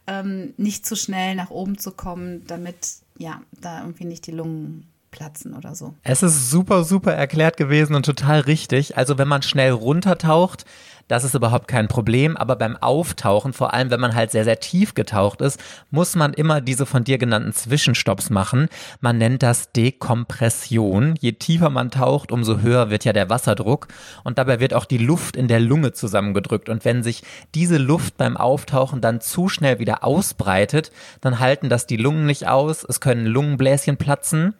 [0.06, 4.86] ähm, nicht zu schnell nach oben zu kommen, damit ja, da irgendwie nicht die Lungen
[5.10, 5.94] platzen oder so.
[6.02, 8.96] Es ist super, super erklärt gewesen und total richtig.
[8.96, 10.64] Also wenn man schnell runtertaucht,
[11.12, 12.38] das ist überhaupt kein Problem.
[12.38, 16.32] Aber beim Auftauchen, vor allem wenn man halt sehr, sehr tief getaucht ist, muss man
[16.32, 18.70] immer diese von dir genannten Zwischenstopps machen.
[19.02, 21.14] Man nennt das Dekompression.
[21.20, 23.88] Je tiefer man taucht, umso höher wird ja der Wasserdruck.
[24.24, 26.70] Und dabei wird auch die Luft in der Lunge zusammengedrückt.
[26.70, 27.22] Und wenn sich
[27.54, 32.48] diese Luft beim Auftauchen dann zu schnell wieder ausbreitet, dann halten das die Lungen nicht
[32.48, 32.86] aus.
[32.88, 34.54] Es können Lungenbläschen platzen.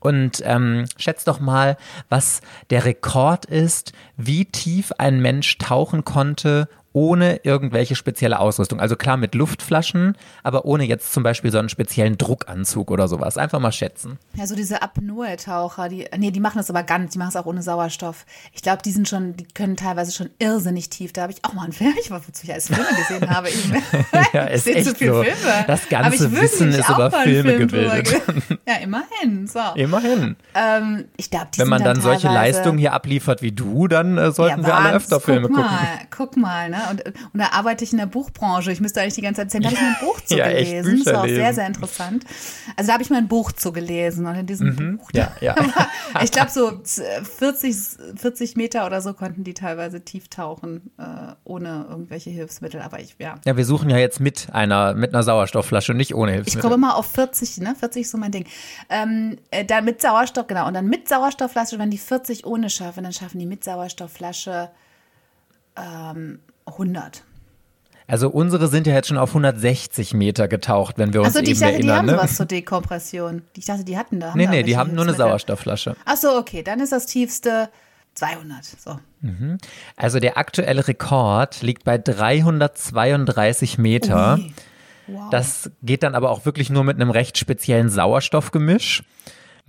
[0.00, 1.76] Und ähm, schätzt doch mal,
[2.08, 8.80] was der Rekord ist, wie tief ein Mensch tauchen konnte, ohne irgendwelche spezielle Ausrüstung.
[8.80, 13.36] Also klar mit Luftflaschen, aber ohne jetzt zum Beispiel so einen speziellen Druckanzug oder sowas.
[13.36, 14.18] Einfach mal schätzen.
[14.34, 17.46] Ja, so diese Apnoe-Taucher, die, nee, die machen das aber ganz, die machen es auch
[17.46, 18.24] ohne Sauerstoff.
[18.52, 21.12] Ich glaube, die sind schon, die können teilweise schon irrsinnig tief.
[21.12, 23.48] Da habe ich auch mal einen Film, ich war wozu ich als Filme gesehen habe.
[23.48, 23.64] Ich,
[24.32, 25.22] Ja, ist ich seh echt zu viel so.
[25.22, 25.64] Filme.
[25.66, 28.22] Das ganze Wissen ist über Filme Film gebildet.
[28.68, 29.46] Ja, immerhin.
[29.46, 29.60] So.
[29.76, 30.36] Immerhin.
[30.54, 34.30] Ähm, ich glaube, Wenn man sind dann solche Leistungen hier abliefert wie du, dann äh,
[34.30, 35.70] sollten ja, wir alle öfter Filme guck gucken.
[35.70, 36.78] mal, Guck mal, ne?
[36.90, 38.70] Und, und da arbeite ich in der Buchbranche.
[38.70, 40.44] Ich müsste eigentlich die ganze Zeit erzählen, da habe ich mal ein Buch zu Ja,
[40.48, 40.86] echt.
[40.86, 42.24] Das war auch sehr, sehr interessant.
[42.76, 45.18] Also da habe ich mal ein Buch zu gelesen und in diesem Buch, Mhm.
[45.18, 45.54] Ja, ja.
[46.22, 46.72] ich glaube so
[47.38, 47.76] 40,
[48.16, 51.02] 40 Meter oder so konnten die teilweise tief tauchen, äh,
[51.44, 52.82] ohne irgendwelche Hilfsmittel.
[52.82, 53.36] Aber ich, ja.
[53.46, 56.60] Ja, wir suchen ja jetzt mit einer, mit einer Sauerstoffflasche, nicht ohne Ich Hilfsmittel.
[56.62, 57.74] komme immer auf 40, ne?
[57.78, 58.44] 40 ist so mein Ding.
[58.88, 60.66] Ähm, äh, dann mit Sauerstoff, genau.
[60.66, 64.70] Und dann mit Sauerstoffflasche, wenn die 40 ohne schaffen, dann schaffen die mit Sauerstoffflasche
[65.76, 67.22] ähm, 100.
[68.06, 71.52] Also unsere sind ja jetzt schon auf 160 Meter getaucht, wenn wir uns Achso, die,
[71.52, 71.96] ich eben dachte, die erinnern.
[71.98, 72.12] haben ne?
[72.12, 73.42] sowas zur Dekompression.
[73.54, 74.34] Ich dachte, die hatten da.
[74.34, 75.14] Nee, da nee, die haben nur eine.
[75.14, 75.94] Sauerstoffflasche.
[76.06, 77.68] Achso, okay, dann ist das tiefste
[78.14, 78.64] 200.
[78.64, 78.98] So.
[79.96, 84.38] Also der aktuelle Rekord liegt bei 332 Meter.
[84.38, 84.54] Ui.
[85.30, 89.02] Das geht dann aber auch wirklich nur mit einem recht speziellen Sauerstoffgemisch.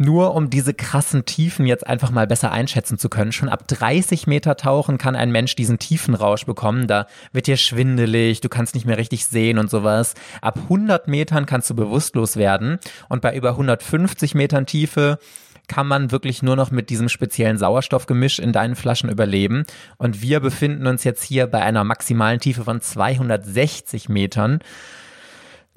[0.01, 3.33] Nur um diese krassen Tiefen jetzt einfach mal besser einschätzen zu können.
[3.33, 6.87] Schon ab 30 Meter tauchen kann ein Mensch diesen Tiefenrausch bekommen.
[6.87, 10.13] Da wird dir schwindelig, du kannst nicht mehr richtig sehen und sowas.
[10.41, 12.79] Ab 100 Metern kannst du bewusstlos werden.
[13.09, 15.19] Und bei über 150 Metern Tiefe
[15.67, 19.65] kann man wirklich nur noch mit diesem speziellen Sauerstoffgemisch in deinen Flaschen überleben.
[19.97, 24.59] Und wir befinden uns jetzt hier bei einer maximalen Tiefe von 260 Metern.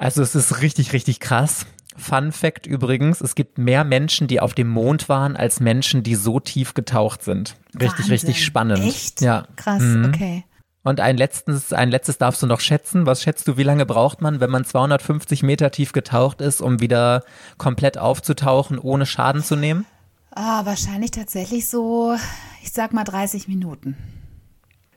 [0.02, 1.66] Also es ist richtig, richtig krass.
[1.96, 6.14] Fun Fact übrigens, es gibt mehr Menschen, die auf dem Mond waren, als Menschen, die
[6.14, 7.56] so tief getaucht sind.
[7.74, 8.10] Richtig, Wahnsinn.
[8.10, 8.80] richtig spannend.
[8.80, 9.20] Echt?
[9.20, 9.46] Ja.
[9.56, 10.06] Krass, Mhm.
[10.06, 10.44] okay.
[10.84, 13.06] Und ein letztes, ein letztes darfst du noch schätzen.
[13.06, 16.80] Was schätzt du, wie lange braucht man, wenn man 250 Meter tief getaucht ist, um
[16.80, 17.22] wieder
[17.56, 19.86] komplett aufzutauchen, ohne Schaden zu nehmen?
[20.32, 22.16] Ah, wahrscheinlich tatsächlich so,
[22.62, 23.96] ich sag mal 30 Minuten.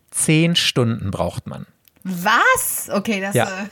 [0.10, 1.68] Zehn Stunden braucht man.
[2.04, 2.90] Was?
[2.92, 3.46] Okay, das Ja.
[3.46, 3.66] äh,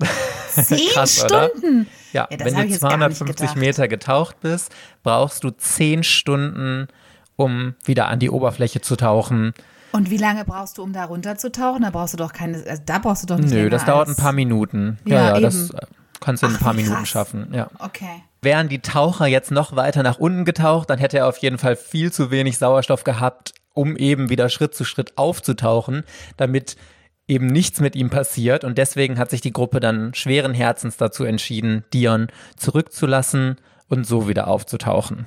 [0.54, 1.50] zehn Krass, oder?
[1.50, 1.86] Stunden.
[2.12, 3.56] Ja, Ja, das wenn du ich jetzt gar nicht 250 gedacht.
[3.56, 6.88] Meter getaucht bist, brauchst du zehn Stunden,
[7.36, 9.54] um wieder an die Oberfläche zu tauchen.
[9.92, 11.82] Und wie lange brauchst du, um da runterzutauchen?
[11.82, 14.16] Da brauchst du doch keine, also da brauchst du doch nicht Nö, das dauert ein
[14.16, 14.98] paar Minuten.
[15.04, 15.42] Ja, Ja, ja, eben.
[15.42, 15.78] das äh,
[16.20, 17.48] kannst du in ein paar Minuten schaffen.
[17.52, 17.68] Ja.
[17.78, 18.22] Okay.
[18.42, 21.76] Wären die Taucher jetzt noch weiter nach unten getaucht, dann hätte er auf jeden Fall
[21.76, 26.04] viel zu wenig Sauerstoff gehabt, um eben wieder Schritt zu Schritt aufzutauchen,
[26.36, 26.76] damit
[27.30, 28.64] eben nichts mit ihm passiert.
[28.64, 33.56] Und deswegen hat sich die Gruppe dann schweren Herzens dazu entschieden, Dion zurückzulassen
[33.88, 35.26] und so wieder aufzutauchen.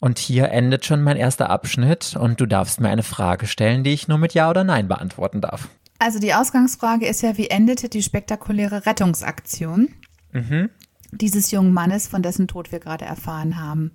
[0.00, 3.92] Und hier endet schon mein erster Abschnitt und du darfst mir eine Frage stellen, die
[3.92, 5.68] ich nur mit Ja oder Nein beantworten darf.
[6.00, 9.90] Also die Ausgangsfrage ist ja, wie endete die spektakuläre Rettungsaktion
[10.32, 10.70] Mhm.
[11.12, 13.92] dieses jungen Mannes, von dessen Tod wir gerade erfahren haben?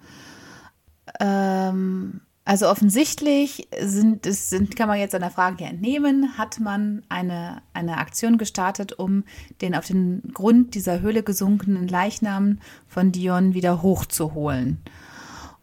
[1.19, 6.61] Ähm, also offensichtlich sind es sind, kann man jetzt an der Frage hier entnehmen, hat
[6.61, 9.25] man eine, eine Aktion gestartet, um
[9.59, 14.81] den auf den Grund dieser Höhle gesunkenen Leichnam von Dion wieder hochzuholen.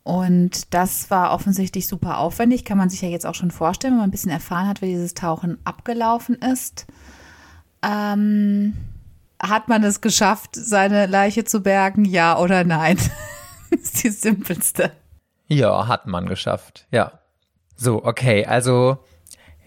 [0.02, 4.00] Und das war offensichtlich super aufwendig, kann man sich ja jetzt auch schon vorstellen, wenn
[4.00, 6.84] man ein bisschen erfahren hat, wie dieses Tauchen abgelaufen ist.
[7.80, 8.74] Ähm,
[9.42, 12.98] hat man es geschafft, seine Leiche zu bergen, ja oder nein?
[13.70, 14.92] das ist die simpelste.
[15.48, 16.86] Ja, hat man geschafft.
[16.90, 17.12] Ja.
[17.76, 18.98] So, okay, also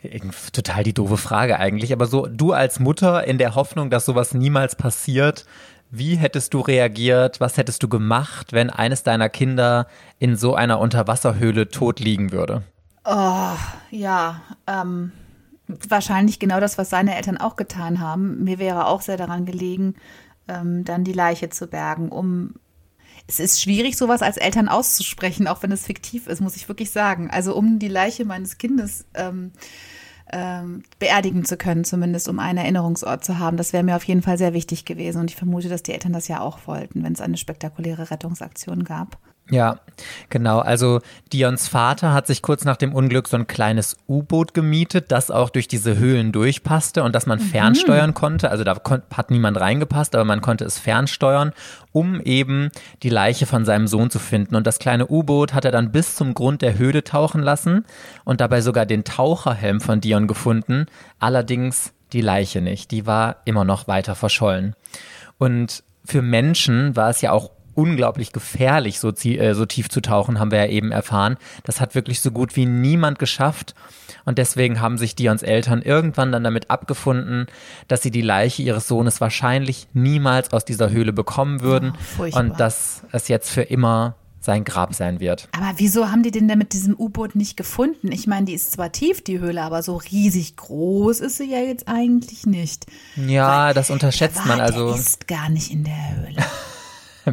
[0.01, 4.05] irgend- total die doofe Frage eigentlich, aber so du als Mutter in der Hoffnung, dass
[4.05, 5.45] sowas niemals passiert,
[5.89, 7.39] wie hättest du reagiert?
[7.39, 9.87] Was hättest du gemacht, wenn eines deiner Kinder
[10.19, 12.63] in so einer Unterwasserhöhle tot liegen würde?
[13.05, 15.13] Ja, ähm,
[15.87, 18.43] wahrscheinlich genau das, was seine Eltern auch getan haben.
[18.43, 19.95] Mir wäre auch sehr daran gelegen,
[20.49, 22.55] ähm, dann die Leiche zu bergen, um.
[23.27, 26.91] Es ist schwierig, sowas als Eltern auszusprechen, auch wenn es fiktiv ist, muss ich wirklich
[26.91, 27.29] sagen.
[27.29, 29.51] Also um die Leiche meines Kindes ähm,
[30.31, 33.57] ähm, beerdigen zu können, zumindest um einen Erinnerungsort zu haben.
[33.57, 35.19] Das wäre mir auf jeden Fall sehr wichtig gewesen.
[35.19, 38.83] Und ich vermute, dass die Eltern das ja auch wollten, wenn es eine spektakuläre Rettungsaktion
[38.83, 39.17] gab.
[39.49, 39.79] Ja,
[40.29, 40.60] genau.
[40.60, 40.99] Also
[41.31, 45.49] Dions Vater hat sich kurz nach dem Unglück so ein kleines U-Boot gemietet, das auch
[45.49, 48.51] durch diese Höhlen durchpasste und das man fernsteuern konnte.
[48.51, 48.75] Also da
[49.13, 51.53] hat niemand reingepasst, aber man konnte es fernsteuern,
[51.93, 52.69] um eben
[53.03, 54.55] die Leiche von seinem Sohn zu finden.
[54.55, 57.86] Und das kleine U-Boot hat er dann bis zum Grund der Höhle tauchen lassen
[58.25, 60.88] und dabei sogar den Taucherhelm von Dion gefunden.
[61.19, 62.91] Allerdings die Leiche nicht.
[62.91, 64.75] Die war immer noch weiter verschollen.
[65.38, 70.39] Und für Menschen war es ja auch unglaublich gefährlich, so, äh, so tief zu tauchen,
[70.39, 71.37] haben wir ja eben erfahren.
[71.63, 73.75] Das hat wirklich so gut wie niemand geschafft.
[74.25, 77.45] Und deswegen haben sich Dions Eltern irgendwann dann damit abgefunden,
[77.87, 81.93] dass sie die Leiche ihres Sohnes wahrscheinlich niemals aus dieser Höhle bekommen würden.
[82.17, 85.47] Oh, und dass es jetzt für immer sein Grab sein wird.
[85.51, 88.11] Aber wieso haben die den denn mit diesem U-Boot nicht gefunden?
[88.11, 91.59] Ich meine, die ist zwar tief, die Höhle, aber so riesig groß ist sie ja
[91.59, 92.85] jetzt eigentlich nicht.
[93.15, 94.87] Ja, das unterschätzt Der man war- also.
[94.91, 96.35] Der ist gar nicht in der Höhle.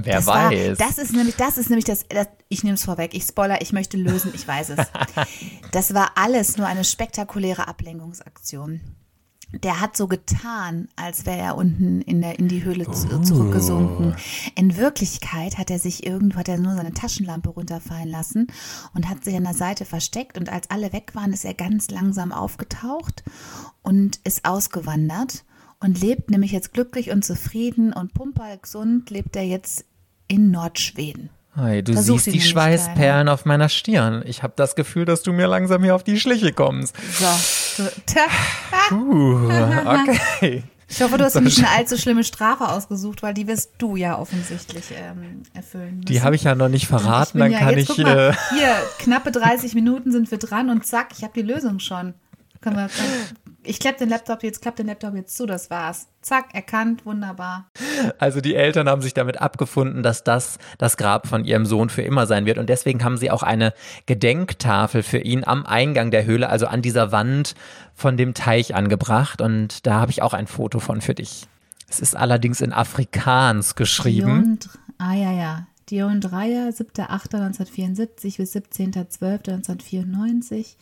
[0.02, 0.76] Wer Das war- weiß.
[0.78, 3.72] das ist nämlich, das ist nämlich das, das ich nehme es vorweg, ich spoiler, ich
[3.72, 4.86] möchte lösen, ich weiß es.
[5.72, 8.80] Das war alles nur eine spektakuläre Ablenkungsaktion.
[9.62, 14.16] Der hat so getan, als wäre er unten in, der, in die Höhle zu, zurückgesunken.
[14.56, 18.48] In Wirklichkeit hat er sich irgendwo, hat er nur seine Taschenlampe runterfallen lassen
[18.94, 20.38] und hat sich an der Seite versteckt.
[20.38, 23.22] Und als alle weg waren, ist er ganz langsam aufgetaucht
[23.82, 25.44] und ist ausgewandert
[25.80, 29.84] und lebt nämlich jetzt glücklich und zufrieden und pumpergesund lebt er jetzt
[30.28, 31.30] in Nordschweden.
[31.56, 34.24] Hey, du Versuch siehst sie die Schweißperlen auf meiner Stirn.
[34.26, 36.96] Ich habe das Gefühl, dass du mir langsam hier auf die Schliche kommst.
[37.12, 38.26] So, so tja.
[38.90, 39.48] Uh,
[40.10, 40.64] okay.
[40.88, 43.96] Ich hoffe, du hast dir nicht eine allzu schlimme Strafe ausgesucht, weil die wirst du
[43.96, 46.04] ja offensichtlich ähm, erfüllen müssen.
[46.06, 47.98] Die habe ich ja noch nicht verraten, dann ja, kann jetzt ich.
[47.98, 51.78] mal, Äh, hier, knappe 30 Minuten sind wir dran und zack, ich habe die Lösung
[51.78, 52.14] schon.
[52.60, 52.88] Können wir,
[53.64, 56.08] ich klappe den Laptop jetzt, klappe den Laptop jetzt zu, das war's.
[56.22, 57.70] Zack, erkannt, wunderbar.
[58.18, 62.02] also die Eltern haben sich damit abgefunden, dass das das Grab von ihrem Sohn für
[62.02, 62.58] immer sein wird.
[62.58, 63.74] Und deswegen haben sie auch eine
[64.06, 67.54] Gedenktafel für ihn am Eingang der Höhle, also an dieser Wand
[67.94, 69.40] von dem Teich angebracht.
[69.40, 71.46] Und da habe ich auch ein Foto von für dich.
[71.88, 74.58] Es ist allerdings in Afrikaans geschrieben.
[74.58, 75.66] Dion, ah ja, ja.
[75.90, 80.76] Dion Dreier, 7.8.1974 bis 17.12.1994.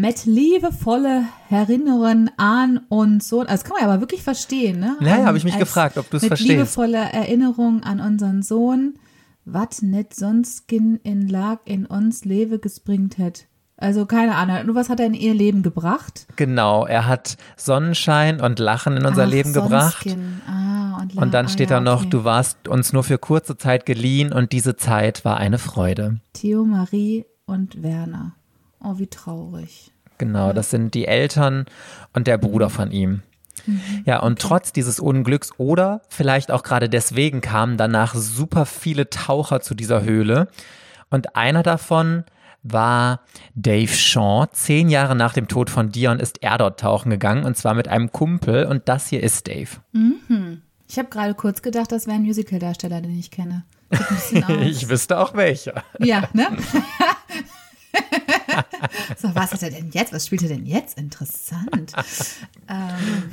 [0.00, 3.48] Mit liebevolle Erinnerungen an uns Sohn.
[3.48, 4.96] Also das kann man ja aber wirklich verstehen, ne?
[5.00, 6.50] Naja, habe ich mich als- gefragt, ob du es Mit verstehst.
[6.52, 8.94] liebevoller Erinnerung an unseren Sohn,
[9.44, 13.48] wat net sonst gin in lag in uns Lewe gespringt hätt.
[13.76, 14.66] Also keine Ahnung.
[14.66, 16.28] Nur was hat er in ihr Leben gebracht?
[16.36, 20.06] Genau, er hat Sonnenschein und Lachen in unser Ach, Leben gebracht.
[20.46, 22.10] Ah, und, Und dann ah, steht ja, da noch, okay.
[22.10, 26.20] du warst uns nur für kurze Zeit geliehen und diese Zeit war eine Freude.
[26.34, 28.36] Theo, Marie und Werner.
[28.82, 29.92] Oh, wie traurig.
[30.18, 31.66] Genau, das sind die Eltern
[32.12, 33.22] und der Bruder von ihm.
[34.04, 39.60] Ja, und trotz dieses Unglücks oder vielleicht auch gerade deswegen kamen danach super viele Taucher
[39.60, 40.48] zu dieser Höhle.
[41.10, 42.24] Und einer davon
[42.62, 43.20] war
[43.54, 44.46] Dave Shaw.
[44.52, 47.88] Zehn Jahre nach dem Tod von Dion ist er dort tauchen gegangen und zwar mit
[47.88, 49.70] einem Kumpel und das hier ist Dave.
[50.88, 53.64] Ich habe gerade kurz gedacht, das wäre ein Musicaldarsteller, den ich kenne.
[54.60, 55.82] Ich wüsste auch welcher.
[55.98, 56.48] Ja, ne?
[59.16, 60.12] so, was hat er denn jetzt?
[60.12, 60.98] Was spielt er denn jetzt?
[60.98, 61.92] Interessant.
[62.68, 63.30] ähm,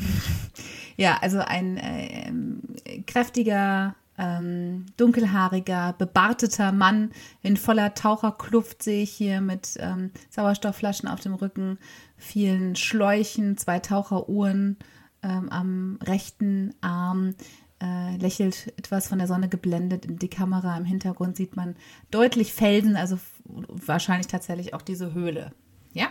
[0.97, 2.61] ja, also ein äh, ähm,
[3.07, 11.19] kräftiger, ähm, dunkelhaariger, bebarteter Mann in voller Taucherkluft sehe ich hier mit ähm, Sauerstoffflaschen auf
[11.19, 11.77] dem Rücken,
[12.17, 14.77] vielen Schläuchen, zwei Taucheruhren
[15.21, 17.35] ähm, am rechten Arm
[17.81, 20.77] äh, lächelt etwas von der Sonne geblendet in die Kamera.
[20.77, 21.75] Im Hintergrund sieht man
[22.11, 25.51] deutlich Felsen, also wahrscheinlich tatsächlich auch diese Höhle.
[25.93, 26.07] Ja?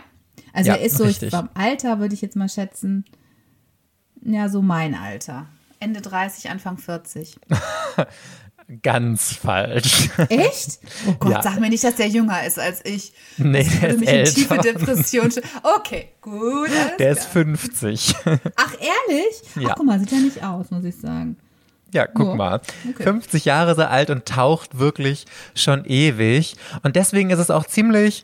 [0.53, 3.05] Also Ja, er ist so, ich, vom Alter würde ich jetzt mal schätzen,
[4.23, 5.47] ja, so mein Alter.
[5.79, 7.37] Ende 30, Anfang 40.
[8.81, 10.09] Ganz falsch.
[10.29, 10.79] Echt?
[11.07, 11.41] Oh Gott, Ja.
[11.43, 13.13] sag mir nicht, dass der jünger ist als ich.
[13.37, 14.73] Nee, das der ist mich in tiefe älter.
[14.73, 15.31] Depression.
[15.61, 16.69] Okay, gut.
[16.97, 17.45] Der ist klar.
[17.45, 18.15] 50.
[18.55, 19.41] Ach, ehrlich?
[19.57, 19.69] Ja.
[19.71, 21.37] Ach, guck mal, sieht ja nicht aus, muss ich sagen.
[21.93, 22.61] Ja, guck Ja, mal.
[22.89, 23.03] okay.
[23.03, 26.55] 50 Jahre so alt und taucht wirklich schon ewig.
[26.83, 28.23] Und deswegen ist es auch ziemlich,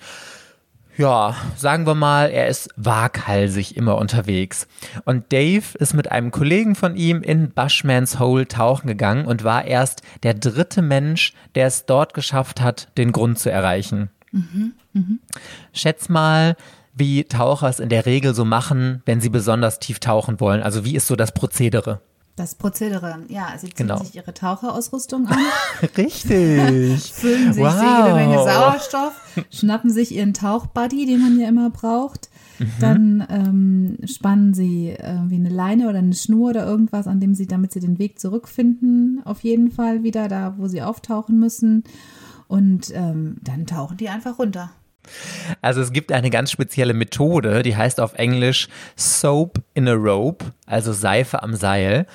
[0.97, 4.67] ja, sagen wir mal, er ist waghalsig immer unterwegs.
[5.05, 9.63] Und Dave ist mit einem Kollegen von ihm in Bushman's Hole tauchen gegangen und war
[9.65, 14.09] erst der dritte Mensch, der es dort geschafft hat, den Grund zu erreichen.
[15.73, 16.55] Schätz mal,
[16.93, 20.61] wie Taucher es in der Regel so machen, wenn sie besonders tief tauchen wollen.
[20.61, 22.01] Also wie ist so das Prozedere?
[22.37, 23.97] Das Prozedere, ja, sie ziehen Genau.
[23.97, 25.37] sich ihre Taucherausrüstung an,
[25.97, 26.31] Richtig.
[27.13, 27.73] füllen sich Wow.
[28.05, 29.13] jede Menge Sauerstoff,
[29.51, 32.29] schnappen sich ihren Tauchbuddy, den man ja immer braucht.
[32.59, 32.71] Mhm.
[32.79, 37.47] Dann ähm, spannen sie irgendwie eine Leine oder eine Schnur oder irgendwas, an dem sie,
[37.47, 41.83] damit sie den Weg zurückfinden, auf jeden Fall wieder da, wo sie auftauchen müssen.
[42.47, 44.71] Und ähm, dann tauchen die einfach runter.
[45.61, 50.45] Also es gibt eine ganz spezielle Methode, die heißt auf Englisch Soap in a Rope,
[50.65, 52.05] also Seife am Seil.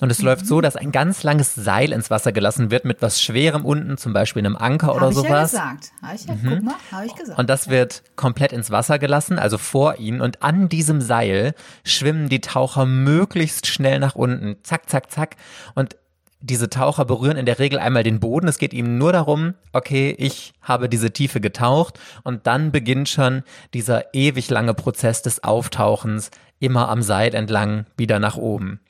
[0.00, 0.46] Und es läuft Mhm.
[0.48, 4.12] so, dass ein ganz langes Seil ins Wasser gelassen wird mit was Schwerem unten, zum
[4.12, 5.50] Beispiel einem Anker oder Habe ich ja sowas.
[5.50, 5.90] gesagt.
[6.02, 7.38] Habe ich ja, guck mal, habe ich gesagt.
[7.38, 10.20] Und das wird komplett ins Wasser gelassen, also vor ihnen.
[10.20, 11.54] Und an diesem Seil
[11.84, 14.56] schwimmen die Taucher möglichst schnell nach unten.
[14.62, 15.36] Zack, zack, zack.
[15.74, 15.96] Und
[16.40, 18.48] diese Taucher berühren in der Regel einmal den Boden.
[18.48, 23.42] Es geht ihm nur darum, okay, ich habe diese Tiefe getaucht und dann beginnt schon
[23.74, 28.80] dieser ewig lange Prozess des Auftauchens immer am Seil entlang wieder nach oben.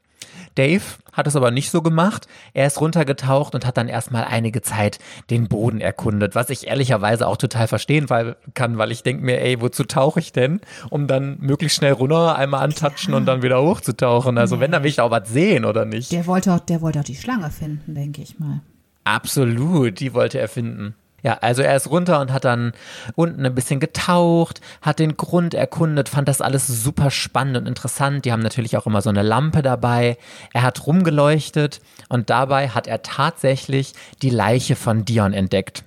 [0.57, 2.27] Dave hat es aber nicht so gemacht.
[2.53, 4.99] Er ist runtergetaucht und hat dann erstmal einige Zeit
[5.31, 8.07] den Boden erkundet, was ich ehrlicherweise auch total verstehen
[8.55, 10.61] kann, weil ich denke mir, ey, wozu tauche ich denn?
[10.91, 14.37] Um dann möglichst schnell runter, einmal antatschen und dann wieder hochzutauchen.
[14.39, 16.12] Also wenn, dann will ich auch was sehen, oder nicht?
[16.12, 18.61] Der wollte auch, der wollte auch die Schlange finden, denke ich mal.
[19.05, 20.95] Absolut, die wollte er finden.
[21.27, 22.70] Ja, also er ist runter und hat dann
[23.16, 28.24] unten ein bisschen getaucht, hat den Grund erkundet, fand das alles super spannend und interessant.
[28.24, 30.18] Die haben natürlich auch immer so eine Lampe dabei.
[30.53, 35.83] Er hat rumgeleuchtet und dabei hat er tatsächlich die Leiche von Dion entdeckt.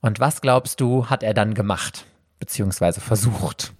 [0.00, 2.04] Und was glaubst du, hat er dann gemacht?
[2.40, 3.72] Beziehungsweise versucht?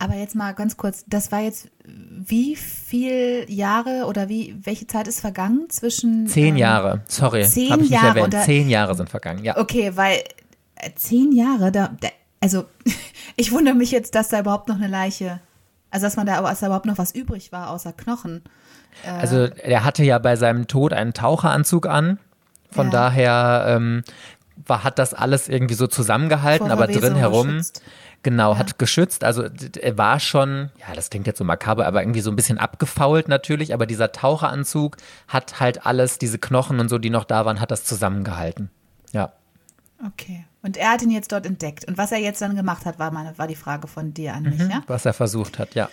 [0.00, 5.08] Aber jetzt mal ganz kurz, das war jetzt wie viel Jahre oder wie welche Zeit
[5.08, 7.00] ist vergangen zwischen zehn ähm, Jahre?
[7.08, 9.42] Sorry, zehn Jahre oder- zehn Jahre sind vergangen.
[9.44, 10.18] Ja, Okay, weil
[10.76, 12.08] äh, zehn Jahre, da, da
[12.40, 12.64] also
[13.36, 15.40] ich wundere mich jetzt, dass da überhaupt noch eine Leiche,
[15.90, 18.42] also dass man da, dass da überhaupt noch was übrig war außer Knochen.
[19.04, 22.18] also er hatte ja bei seinem Tod einen Taucheranzug an.
[22.70, 22.92] Von Ja.
[22.92, 24.04] daher ähm,
[24.66, 27.46] war, hat das alles irgendwie so zusammengehalten, aber drin herum.
[27.48, 27.82] geschützt.
[28.22, 29.22] Genau, hat geschützt.
[29.22, 29.44] Also
[29.80, 33.28] er war schon, ja, das klingt jetzt so makaber, aber irgendwie so ein bisschen abgefault
[33.28, 33.72] natürlich.
[33.72, 34.96] Aber dieser Taucheranzug
[35.28, 38.70] hat halt alles, diese Knochen und so, die noch da waren, hat das zusammengehalten.
[39.12, 39.32] Ja.
[40.04, 40.44] Okay.
[40.62, 41.84] Und er hat ihn jetzt dort entdeckt.
[41.86, 44.42] Und was er jetzt dann gemacht hat, war, meine, war die Frage von dir an
[44.42, 44.82] mich, ja?
[44.88, 45.88] Was er versucht hat, ja.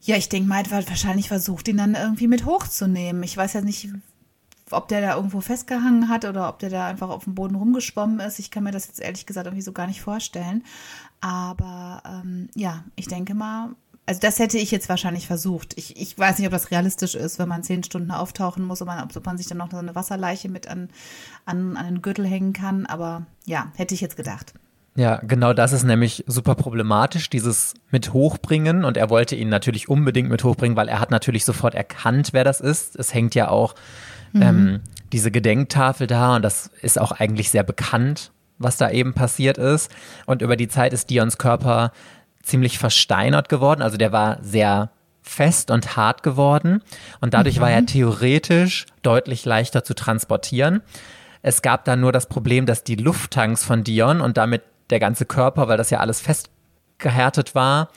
[0.00, 3.22] Ja, ich denke mal, er hat wahrscheinlich versucht, ihn dann irgendwie mit hochzunehmen.
[3.22, 3.88] Ich weiß ja nicht,
[4.70, 8.20] ob der da irgendwo festgehangen hat oder ob der da einfach auf dem Boden rumgeschwommen
[8.20, 8.38] ist.
[8.38, 10.64] Ich kann mir das jetzt ehrlich gesagt irgendwie so gar nicht vorstellen.
[11.20, 13.70] Aber ähm, ja, ich denke mal,
[14.06, 15.74] also das hätte ich jetzt wahrscheinlich versucht.
[15.76, 18.86] Ich, ich weiß nicht, ob das realistisch ist, wenn man zehn Stunden auftauchen muss und
[18.86, 20.88] man, ob man sich dann noch so eine Wasserleiche mit an,
[21.44, 22.86] an, an den Gürtel hängen kann.
[22.86, 24.54] Aber ja, hätte ich jetzt gedacht.
[24.94, 28.84] Ja, genau das ist nämlich super problematisch, dieses mit hochbringen.
[28.84, 32.44] Und er wollte ihn natürlich unbedingt mit hochbringen, weil er hat natürlich sofort erkannt, wer
[32.44, 32.96] das ist.
[32.96, 33.74] Es hängt ja auch
[34.34, 34.80] ähm,
[35.12, 39.90] diese Gedenktafel da und das ist auch eigentlich sehr bekannt, was da eben passiert ist.
[40.26, 41.92] Und über die Zeit ist Dions Körper
[42.42, 43.82] ziemlich versteinert geworden.
[43.82, 44.90] Also der war sehr
[45.22, 46.82] fest und hart geworden
[47.20, 50.82] und dadurch war er theoretisch deutlich leichter zu transportieren.
[51.42, 55.26] Es gab dann nur das Problem, dass die Lufttanks von Dion und damit der ganze
[55.26, 57.88] Körper, weil das ja alles festgehärtet war,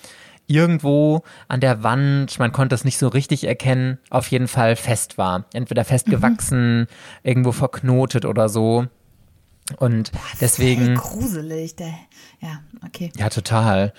[0.47, 5.17] irgendwo an der Wand, man konnte es nicht so richtig erkennen, auf jeden Fall fest
[5.19, 5.45] war.
[5.53, 6.87] Entweder festgewachsen,
[7.23, 8.87] irgendwo verknotet oder so.
[9.77, 10.95] Und Voll deswegen.
[10.95, 11.75] gruselig.
[11.75, 11.93] Der,
[12.41, 13.11] ja, okay.
[13.17, 13.93] Ja, total.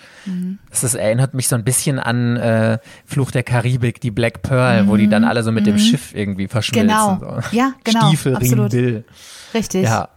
[0.70, 4.88] Es ist, erinnert mich so ein bisschen an äh, Fluch der Karibik, die Black Pearl,
[4.88, 6.88] wo die dann alle so mit dem Schiff irgendwie verschmilzen.
[6.88, 7.18] Genau.
[7.20, 7.56] So.
[7.56, 8.08] Ja, genau.
[8.08, 8.70] Stiefelring Absolut.
[8.70, 9.04] Bill.
[9.54, 9.84] Richtig.
[9.84, 10.08] Ja.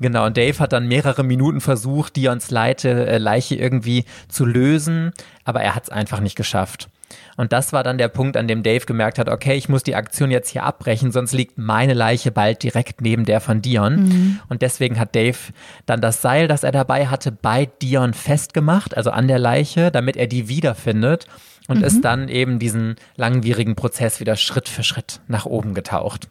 [0.00, 5.12] Genau, und Dave hat dann mehrere Minuten versucht, Dions Leite, äh, Leiche irgendwie zu lösen,
[5.44, 6.88] aber er hat es einfach nicht geschafft.
[7.36, 9.96] Und das war dann der Punkt, an dem Dave gemerkt hat, okay, ich muss die
[9.96, 14.40] Aktion jetzt hier abbrechen, sonst liegt meine Leiche bald direkt neben der von Dion.
[14.48, 15.38] Und deswegen hat Dave
[15.86, 20.16] dann das Seil, das er dabei hatte, bei Dion festgemacht, also an der Leiche, damit
[20.16, 21.26] er die wiederfindet
[21.66, 26.28] und ist dann eben diesen langwierigen Prozess wieder Schritt für Schritt nach oben getaucht.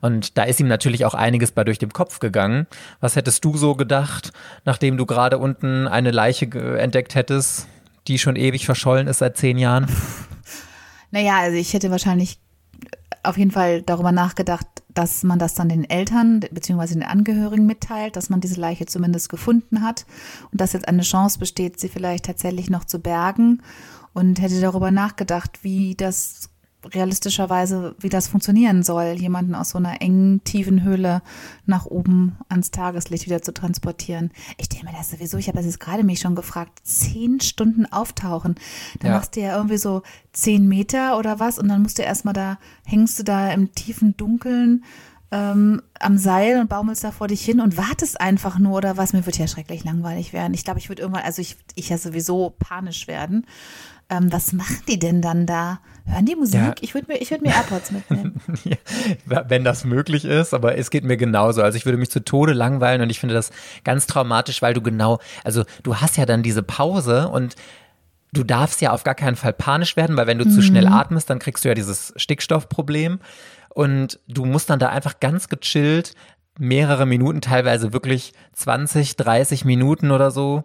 [0.00, 2.66] Und da ist ihm natürlich auch einiges bei durch den Kopf gegangen.
[3.00, 4.32] Was hättest du so gedacht,
[4.64, 6.46] nachdem du gerade unten eine Leiche
[6.78, 7.68] entdeckt hättest,
[8.08, 9.86] die schon ewig verschollen ist seit zehn Jahren?
[11.14, 12.38] Naja, also ich hätte wahrscheinlich
[13.22, 16.94] auf jeden Fall darüber nachgedacht, dass man das dann den Eltern bzw.
[16.94, 20.06] den Angehörigen mitteilt, dass man diese Leiche zumindest gefunden hat
[20.50, 23.62] und dass jetzt eine Chance besteht, sie vielleicht tatsächlich noch zu bergen
[24.12, 26.50] und hätte darüber nachgedacht, wie das
[26.84, 31.22] realistischerweise, wie das funktionieren soll, jemanden aus so einer engen, tiefen Höhle
[31.66, 34.30] nach oben ans Tageslicht wieder zu transportieren.
[34.58, 37.86] Ich stelle mir das sowieso, ich habe das jetzt gerade mich schon gefragt, zehn Stunden
[37.86, 38.54] auftauchen.
[39.00, 39.14] Da Ja.
[39.14, 40.02] machst du ja irgendwie so
[40.32, 44.16] zehn Meter oder was und dann musst du erstmal da, hängst du da im tiefen
[44.16, 44.84] Dunkeln
[45.30, 49.12] ähm, am Seil und baumelst da vor dich hin und wartest einfach nur oder was.
[49.14, 50.52] Mir wird ja schrecklich langweilig werden.
[50.52, 53.46] Ich glaube, ich würde irgendwann, also ich, ich ja sowieso panisch werden.
[54.10, 55.80] Ähm, was machen die denn dann da?
[56.04, 56.60] Hören die Musik?
[56.60, 56.74] Ja.
[56.80, 58.40] Ich würde mir, ich würde mir AirPods mitnehmen.
[58.64, 61.62] Ja, wenn das möglich ist, aber es geht mir genauso.
[61.62, 63.50] Also ich würde mich zu Tode langweilen und ich finde das
[63.84, 67.56] ganz traumatisch, weil du genau, also du hast ja dann diese Pause und
[68.32, 71.28] du darfst ja auf gar keinen Fall panisch werden, weil wenn du zu schnell atmest,
[71.30, 73.20] dann kriegst du ja dieses Stickstoffproblem
[73.68, 76.14] und du musst dann da einfach ganz gechillt
[76.58, 80.64] mehrere Minuten, teilweise wirklich 20, 30 Minuten oder so,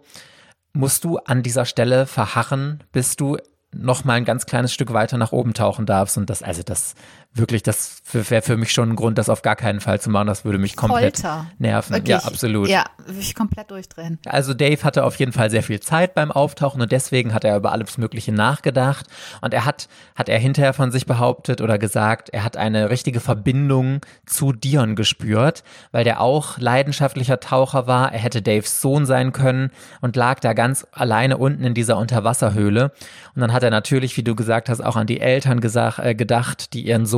[0.72, 3.38] musst du an dieser Stelle verharren, bis du
[3.74, 6.16] noch mal ein ganz kleines Stück weiter nach oben tauchen darfst.
[6.16, 6.94] Und das, also das
[7.38, 10.26] wirklich, das wäre für mich schon ein Grund, das auf gar keinen Fall zu machen.
[10.26, 11.46] Das würde mich komplett Folter.
[11.58, 11.94] nerven.
[11.94, 12.68] Wirklich, Ja, absolut.
[12.68, 14.18] Ja, würde ich komplett durchdrehen.
[14.26, 17.56] Also Dave hatte auf jeden Fall sehr viel Zeit beim Auftauchen und deswegen hat er
[17.56, 19.06] über alles Mögliche nachgedacht.
[19.40, 23.20] Und er hat, hat er hinterher von sich behauptet oder gesagt, er hat eine richtige
[23.20, 25.62] Verbindung zu Dion gespürt,
[25.92, 28.12] weil der auch leidenschaftlicher Taucher war.
[28.12, 29.70] Er hätte Daves Sohn sein können
[30.00, 32.92] und lag da ganz alleine unten in dieser Unterwasserhöhle.
[33.34, 36.14] Und dann hat er natürlich, wie du gesagt hast, auch an die Eltern gesagt, äh,
[36.14, 37.17] gedacht, die ihren Sohn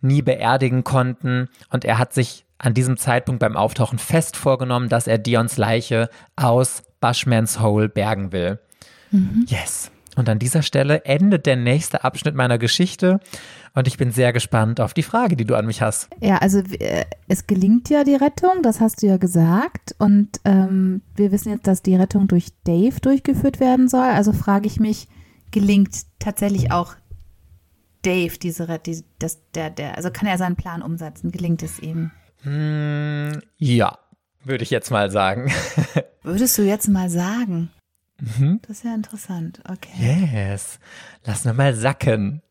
[0.00, 1.48] nie beerdigen konnten.
[1.70, 6.08] Und er hat sich an diesem Zeitpunkt beim Auftauchen fest vorgenommen, dass er Dions Leiche
[6.36, 8.58] aus Bushman's Hole bergen will.
[9.46, 9.90] Yes.
[10.16, 13.20] Und an dieser Stelle endet der nächste Abschnitt meiner Geschichte.
[13.74, 16.08] Und ich bin sehr gespannt auf die Frage, die du an mich hast.
[16.20, 19.94] Ja, also äh, es gelingt ja die Rettung, das hast du ja gesagt.
[19.98, 24.04] Und ähm, wir wissen jetzt, dass die Rettung durch Dave durchgeführt werden soll.
[24.04, 25.08] Also frage ich mich,
[25.50, 26.94] gelingt tatsächlich auch
[28.02, 31.30] Dave diese die, das, der, der, also kann er seinen Plan umsetzen?
[31.30, 32.10] Gelingt es ihm?
[32.42, 33.98] Hm, ja,
[34.44, 35.52] würde ich jetzt mal sagen.
[36.22, 37.70] Würdest du jetzt mal sagen?
[38.62, 39.60] Das ist ja interessant.
[39.68, 40.30] Okay.
[40.32, 40.78] Yes.
[41.24, 42.42] Lass nur mal sacken.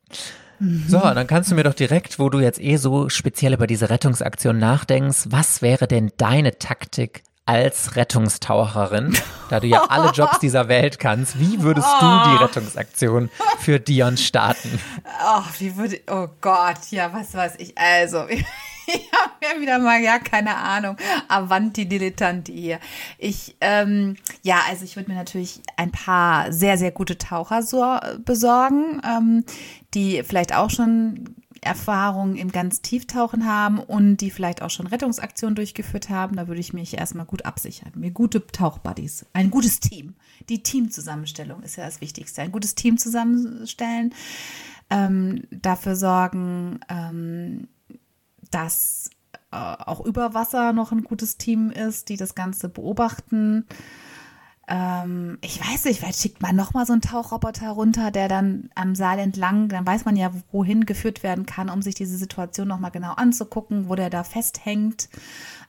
[0.88, 3.90] So, dann kannst du mir doch direkt, wo du jetzt eh so speziell über diese
[3.90, 9.18] Rettungsaktion nachdenkst, was wäre denn deine Taktik als Rettungstaucherin,
[9.50, 13.30] da du ja alle Jobs dieser Welt kannst, wie würdest du die Rettungsaktion
[13.60, 14.80] für Dion starten?
[15.26, 17.78] Oh, wie würde, oh Gott, ja, was weiß ich.
[17.78, 18.46] Also, ich
[19.12, 22.80] habe ja wieder mal, ja, keine Ahnung, Avanti Dilettanti hier.
[23.18, 27.98] Ich, ähm, ja, also ich würde mir natürlich ein paar sehr, sehr gute Taucher so,
[28.24, 29.46] besorgen, ähm,
[29.94, 35.56] die vielleicht auch schon Erfahrung im ganz Tieftauchen haben und die vielleicht auch schon Rettungsaktionen
[35.56, 36.36] durchgeführt haben.
[36.36, 37.92] Da würde ich mich erstmal gut absichern.
[37.96, 40.16] Mir gute Tauchbuddies, ein gutes Team.
[40.50, 42.42] Die Teamzusammenstellung ist ja das Wichtigste.
[42.42, 44.14] Ein gutes Team zusammenstellen,
[44.90, 47.68] ähm, dafür sorgen, ähm,
[48.50, 49.12] dass
[49.52, 53.68] äh, auch über Wasser noch ein gutes Team ist, die das Ganze beobachten.
[54.72, 58.96] Ähm, ich weiß nicht, vielleicht schickt man nochmal so einen Tauchroboter runter, der dann am
[58.96, 62.92] Saal entlang, dann weiß man ja, wohin geführt werden kann, um sich diese Situation nochmal
[62.92, 65.10] genau anzugucken, wo der da festhängt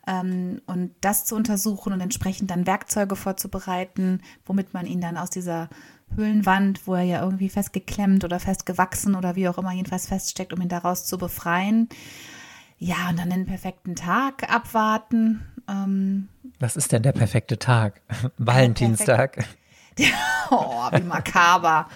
[0.06, 5.30] ähm, und das zu untersuchen und entsprechend dann Werkzeuge vorzubereiten, womit man ihn dann aus
[5.30, 5.68] dieser
[6.14, 10.60] Höhlenwand, wo er ja irgendwie festgeklemmt oder festgewachsen oder wie auch immer jedenfalls feststeckt, um
[10.60, 11.88] ihn daraus zu befreien.
[12.78, 15.40] Ja, und dann den perfekten Tag abwarten.
[15.68, 16.28] Ähm,
[16.62, 18.00] Was ist denn der perfekte Tag?
[18.38, 19.44] Valentinstag.
[20.50, 21.88] oh, wie makaber.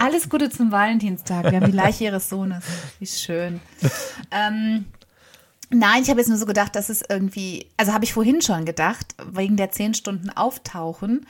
[0.00, 1.44] Alles Gute zum Valentinstag.
[1.44, 2.64] Wir haben die Leiche ihres Sohnes.
[2.98, 3.60] Wie schön.
[4.30, 4.86] Ähm,
[5.68, 8.64] nein, ich habe jetzt nur so gedacht, dass es irgendwie, also habe ich vorhin schon
[8.64, 11.26] gedacht, wegen der zehn Stunden Auftauchen,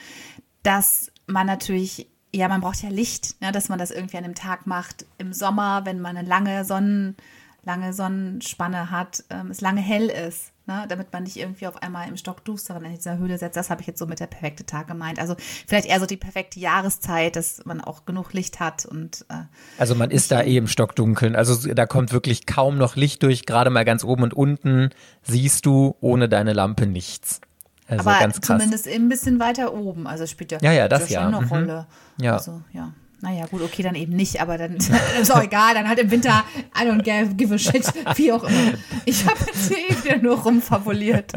[0.62, 4.36] dass man natürlich, ja, man braucht ja Licht, ne, dass man das irgendwie an einem
[4.36, 5.07] Tag macht.
[5.18, 7.16] Im Sommer, wenn man eine lange Sonnen,
[7.64, 10.53] lange Sonnenspanne hat, ähm, es lange hell ist.
[10.69, 13.57] Ne, damit man nicht irgendwie auf einmal im Stockdusteren in dieser Höhle setzt.
[13.57, 15.19] Das habe ich jetzt so mit der perfekte Tag gemeint.
[15.19, 15.35] Also
[15.66, 19.45] vielleicht eher so die perfekte Jahreszeit, dass man auch genug Licht hat und äh,
[19.79, 21.37] Also man ist da eh im Stockdunkeln.
[21.37, 23.47] Also da kommt wirklich kaum noch Licht durch.
[23.47, 24.91] Gerade mal ganz oben und unten
[25.23, 27.41] siehst du ohne deine Lampe nichts.
[27.87, 28.59] Also aber ganz krass.
[28.59, 30.07] zumindest ein bisschen weiter oben.
[30.07, 31.23] Also spielt ja, Ja, ja, das ja.
[31.23, 31.51] schon eine Mhm.
[31.51, 31.87] Rolle.
[32.21, 32.35] Ja.
[32.35, 32.93] Also, ja.
[33.21, 34.77] Naja, gut, okay, dann eben nicht, aber dann
[35.21, 36.45] ist auch egal, dann halt im Winter,
[36.77, 37.03] I don't
[37.35, 37.85] give, a shit,
[38.16, 38.75] wie auch immer.
[39.07, 41.33] Ich habe jetzt eben wieder nur rumfabuliert.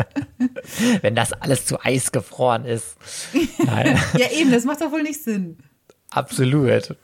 [1.02, 2.98] Wenn das alles zu Eis gefroren ist.
[3.66, 4.00] Nein.
[4.18, 5.58] Ja, eben, das macht doch wohl nicht Sinn.
[6.12, 6.96] Absolut.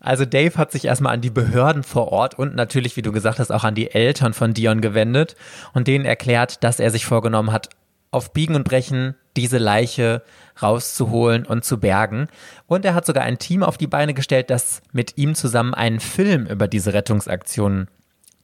[0.00, 3.38] Also Dave hat sich erstmal an die Behörden vor Ort und natürlich, wie du gesagt
[3.38, 5.36] hast, auch an die Eltern von Dion gewendet
[5.74, 7.68] und denen erklärt, dass er sich vorgenommen hat,
[8.10, 10.22] auf Biegen und Brechen diese Leiche
[10.60, 12.28] rauszuholen und zu bergen.
[12.66, 16.00] Und er hat sogar ein Team auf die Beine gestellt, das mit ihm zusammen einen
[16.00, 17.88] Film über diese Rettungsaktion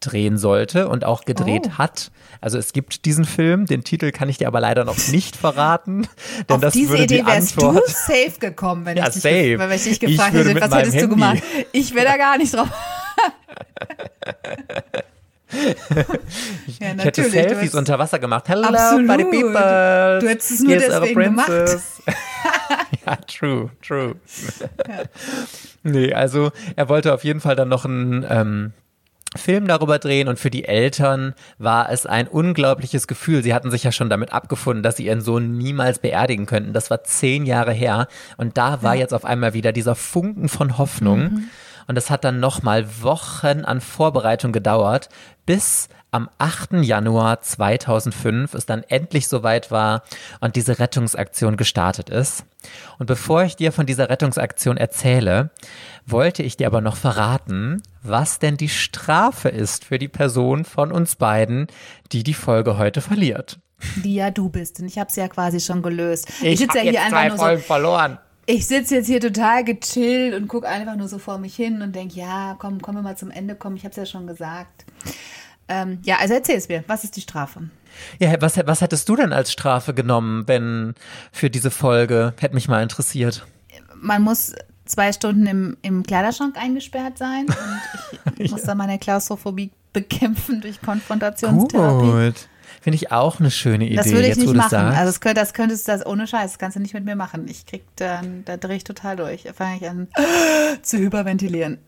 [0.00, 1.78] drehen sollte und auch gedreht Oh.
[1.78, 2.10] hat.
[2.42, 6.02] Also es gibt diesen Film, den Titel kann ich dir aber leider noch nicht verraten,
[6.48, 9.14] denn Auf das diese würde Idee die wärst Antwort du safe gekommen, wenn Ja, ich
[9.14, 9.58] dich, safe.
[9.58, 11.42] wenn ich dich Ich gefragt würde hätte, was hättest du Handy- gemacht?
[11.72, 12.68] Ich wäre da gar nicht drauf.
[16.80, 18.44] ja, Ich hätte Selfies hättest- unter Wasser gemacht.
[18.48, 19.06] Hello, Absolut.
[19.06, 20.18] Buddy People.
[20.20, 21.50] Du hättest es nur deswegen gemacht.
[23.06, 24.16] ja, true, true.
[25.82, 28.72] Nee, also er wollte auf jeden Fall dann noch einen ähm,
[29.36, 33.42] Film darüber drehen und für die Eltern war es ein unglaubliches Gefühl.
[33.42, 36.72] Sie hatten sich ja schon damit abgefunden, dass sie ihren Sohn niemals beerdigen könnten.
[36.72, 40.78] Das war zehn Jahre her und da war jetzt auf einmal wieder dieser Funken von
[40.78, 41.44] Hoffnung.
[41.86, 45.08] Und es hat dann nochmal Wochen an Vorbereitung gedauert,
[45.46, 46.74] bis am 8.
[46.84, 50.04] Januar 2005 es dann endlich soweit war
[50.40, 52.44] und diese Rettungsaktion gestartet ist.
[53.00, 55.50] Und bevor ich dir von dieser Rettungsaktion erzähle,
[56.06, 60.92] wollte ich dir aber noch verraten, was denn die Strafe ist für die Person von
[60.92, 61.66] uns beiden,
[62.12, 63.58] die die Folge heute verliert.
[63.96, 64.78] Die ja du bist.
[64.78, 66.28] Und ich habe es ja quasi schon gelöst.
[66.42, 68.18] Ich, sitze hab jetzt zwei Folgen verloren.
[68.46, 71.94] Ich sitze jetzt hier total gechillt und gucke einfach nur so vor mich hin und
[71.94, 73.76] denke, ja, komm, kommen wir mal zum Ende kommen.
[73.76, 74.84] Ich habe es ja schon gesagt.
[75.68, 76.84] Ähm, ja, also erzähl es mir.
[76.86, 77.70] Was ist die Strafe?
[78.18, 80.94] Ja, was, was hättest du denn als Strafe genommen, wenn
[81.32, 82.34] für diese Folge?
[82.40, 83.46] Hätte mich mal interessiert.
[83.94, 84.52] Man muss
[84.84, 87.46] zwei Stunden im, im Kleiderschrank eingesperrt sein
[88.24, 92.30] und ich muss dann meine Klaustrophobie bekämpfen durch Konfrontationstherapie.
[92.30, 92.48] Gut.
[92.80, 93.96] Finde ich auch eine schöne Idee.
[93.96, 94.70] Das würde ich jetzt, nicht machen.
[94.70, 94.98] sagst.
[94.98, 97.16] Also das, könnt, das könntest du das ohne Scheiß, das kannst du nicht mit mir
[97.16, 97.46] machen.
[97.48, 99.44] Ich krieg dann, da drehe ich total durch.
[99.44, 100.08] Da fange ich an
[100.82, 101.78] zu hyperventilieren.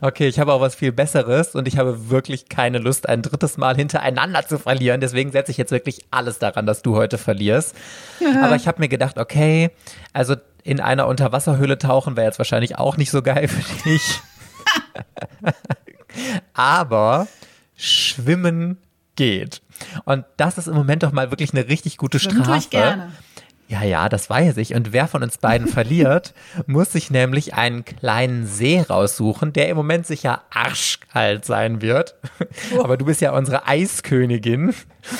[0.00, 3.56] Okay, ich habe auch was viel Besseres und ich habe wirklich keine Lust, ein drittes
[3.56, 5.00] Mal hintereinander zu verlieren.
[5.00, 7.74] Deswegen setze ich jetzt wirklich alles daran, dass du heute verlierst.
[8.42, 9.70] Aber ich habe mir gedacht, okay,
[10.12, 14.20] also in einer Unterwasserhöhle tauchen wäre jetzt wahrscheinlich auch nicht so geil für dich.
[16.52, 17.26] Aber
[17.76, 18.78] schwimmen
[19.16, 19.62] geht.
[20.04, 22.42] Und das ist im Moment doch mal wirklich eine richtig gute Strafe.
[22.42, 23.12] tue ich gerne.
[23.70, 24.74] Ja, ja, das weiß ich.
[24.74, 26.32] Und wer von uns beiden verliert,
[26.66, 32.14] muss sich nämlich einen kleinen See raussuchen, der im Moment sicher arschkalt sein wird.
[32.82, 34.74] Aber du bist ja unsere Eiskönigin.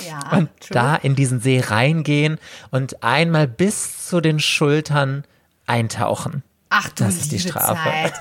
[0.08, 0.70] Ja, Und true.
[0.70, 2.38] da in diesen See reingehen
[2.70, 5.24] und einmal bis zu den Schultern
[5.66, 6.42] eintauchen.
[6.70, 7.74] Ach du Das ist die Strafe.
[7.82, 8.14] Zeit.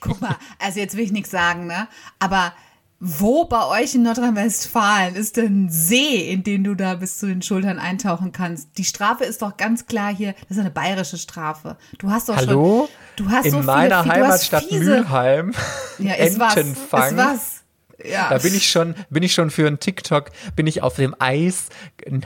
[0.00, 1.88] Guck mal, also jetzt will ich nichts sagen, ne?
[2.18, 2.52] Aber
[3.00, 7.26] wo bei euch in Nordrhein-Westfalen ist denn ein See, in den du da bis zu
[7.26, 8.68] den Schultern eintauchen kannst?
[8.78, 11.76] Die Strafe ist doch ganz klar hier, das ist eine bayerische Strafe.
[11.98, 12.88] Du hast doch Hallo?
[13.16, 15.54] schon, du hast in so meiner viele, Heimatstadt fiese, Mülheim.
[15.98, 17.10] Ja, was, Entenfang.
[17.10, 17.53] ist was.
[18.02, 18.28] Ja.
[18.30, 21.68] Da bin ich schon, bin ich schon für einen TikTok, bin ich auf dem Eis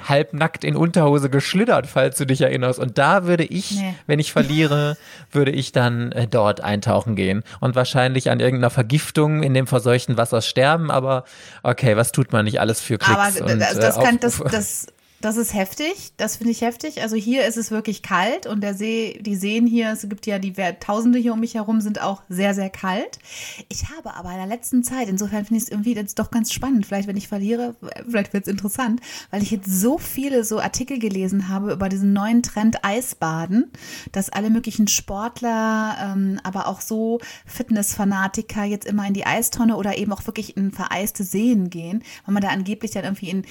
[0.09, 2.79] halbnackt in Unterhose geschlittert, falls du dich erinnerst.
[2.79, 3.95] Und da würde ich, Nee.
[4.07, 4.97] wenn ich verliere,
[5.33, 10.16] würde ich dann äh, dort eintauchen gehen und wahrscheinlich an irgendeiner Vergiftung in dem verseuchten
[10.16, 10.91] Wasser sterben.
[10.91, 11.25] Aber
[11.62, 14.43] okay, was tut man nicht alles für Klicks Aber und das, äh, das, kann, das,
[14.51, 14.87] das,
[15.21, 16.12] das ist heftig.
[16.16, 17.03] Das finde ich heftig.
[17.03, 20.39] Also hier ist es wirklich kalt und der See, die Seen hier, es gibt ja
[20.39, 23.19] die Tausende hier um mich herum, sind auch sehr, sehr kalt.
[23.69, 26.53] Ich habe aber in der letzten Zeit, insofern finde ich es irgendwie jetzt doch ganz
[26.53, 26.87] spannend.
[26.87, 27.75] Vielleicht, wenn ich verliere,
[28.09, 29.01] vielleicht wird es interessant,
[29.31, 33.73] weil ich jetzt so viele so Artikel gelesen habe über diesen neuen Trend Eisbaden,
[34.12, 39.99] dass alle möglichen Sportler, ähm, aber auch so Fitnessfanatiker jetzt immer in die Eistonne oder
[39.99, 43.45] eben auch wirklich in vereiste Seen gehen, weil man da angeblich dann irgendwie in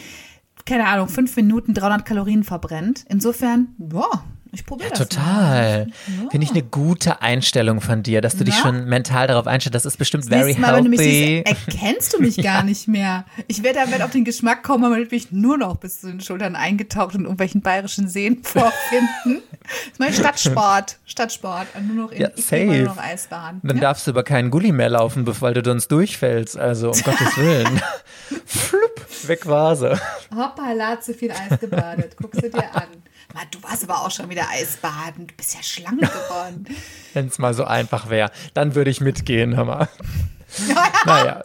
[0.67, 3.05] keine Ahnung, fünf Minuten 300 Kalorien verbrennt.
[3.09, 4.99] Insofern, ja, ich probiere das.
[4.99, 5.05] Mal.
[5.07, 5.87] Total.
[6.31, 8.61] Finde ich eine gute Einstellung von dir, dass du dich Ja?
[8.61, 9.75] schon mental darauf einstellst.
[9.75, 11.43] Das ist bestimmt very Nächstes Mal, wenn du mich healthy.
[11.45, 13.25] siehst, erkennst du mich gar nicht mehr.
[13.47, 16.21] Ich werde damit auf den Geschmack kommen, aber bin ich nur noch bis zu den
[16.21, 19.41] Schultern eingetaucht und irgendwelchen bayerischen Seen vorfinden.
[19.61, 20.97] Das ist mein Stadtsport.
[21.05, 21.67] Stadtsport.
[21.75, 22.65] Und nur noch in, Ja, safe.
[22.65, 23.59] nur noch Eisbahn.
[23.63, 23.81] Dann ja?
[23.81, 26.57] darfst du über keinen Gully mehr laufen, bevor du sonst durchfällst.
[26.57, 27.81] Also um Gottes Willen.
[28.45, 29.97] Flupp, weg war sie.
[30.35, 32.15] Hoppala, zu viel Eis gebadet.
[32.17, 32.83] Guckst du dir an.
[33.33, 35.27] Mann, du warst aber auch schon wieder Eisbaden.
[35.27, 36.65] Du bist ja schlank geworden.
[37.13, 39.89] Wenn es mal so einfach wäre, dann würde ich mitgehen, hör mal.
[41.05, 41.43] Naja,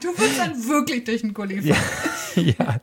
[0.00, 1.82] Du wirst dann wirklich durch den Gully fahren.
[2.36, 2.76] ja.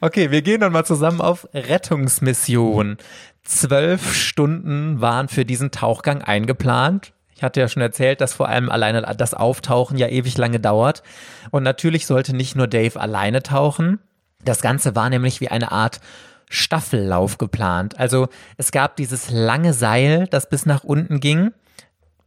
[0.00, 2.98] Okay, wir gehen dann mal zusammen auf Rettungsmission.
[3.42, 7.12] Zwölf Stunden waren für diesen Tauchgang eingeplant.
[7.34, 11.02] Ich hatte ja schon erzählt, dass vor allem alleine das Auftauchen ja ewig lange dauert.
[11.50, 13.98] Und natürlich sollte nicht nur Dave alleine tauchen.
[14.44, 16.00] Das Ganze war nämlich wie eine Art
[16.50, 17.98] Staffellauf geplant.
[17.98, 18.28] Also
[18.58, 21.52] es gab dieses lange Seil, das bis nach unten ging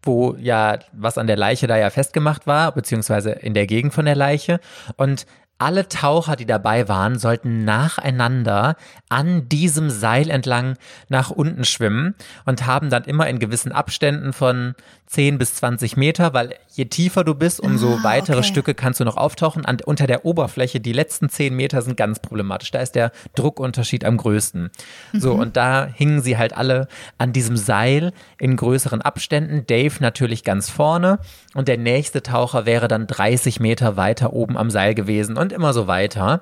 [0.06, 4.06] wo ja was an der Leiche da ja festgemacht war, beziehungsweise in der Gegend von
[4.06, 4.60] der Leiche.
[4.98, 5.26] Und
[5.64, 8.76] alle Taucher, die dabei waren, sollten nacheinander
[9.08, 10.76] an diesem Seil entlang
[11.08, 14.76] nach unten schwimmen und haben dann immer in gewissen Abständen von
[15.08, 18.48] 10 bis 20 Meter, weil je tiefer du bist, umso Ah, weitere okay.
[18.48, 19.64] Stücke kannst du noch auftauchen.
[19.64, 22.72] An, unter der Oberfläche, die letzten 10 Meter sind ganz problematisch.
[22.72, 24.72] Da ist der Druckunterschied am größten.
[25.14, 26.88] So, und da hingen sie halt alle
[27.20, 29.68] an diesem Seil in größeren Abständen.
[29.68, 31.20] Dave natürlich ganz vorne
[31.54, 35.74] und der nächste Taucher wäre dann 30 Meter weiter oben am Seil gewesen und immer
[35.74, 36.42] so weiter.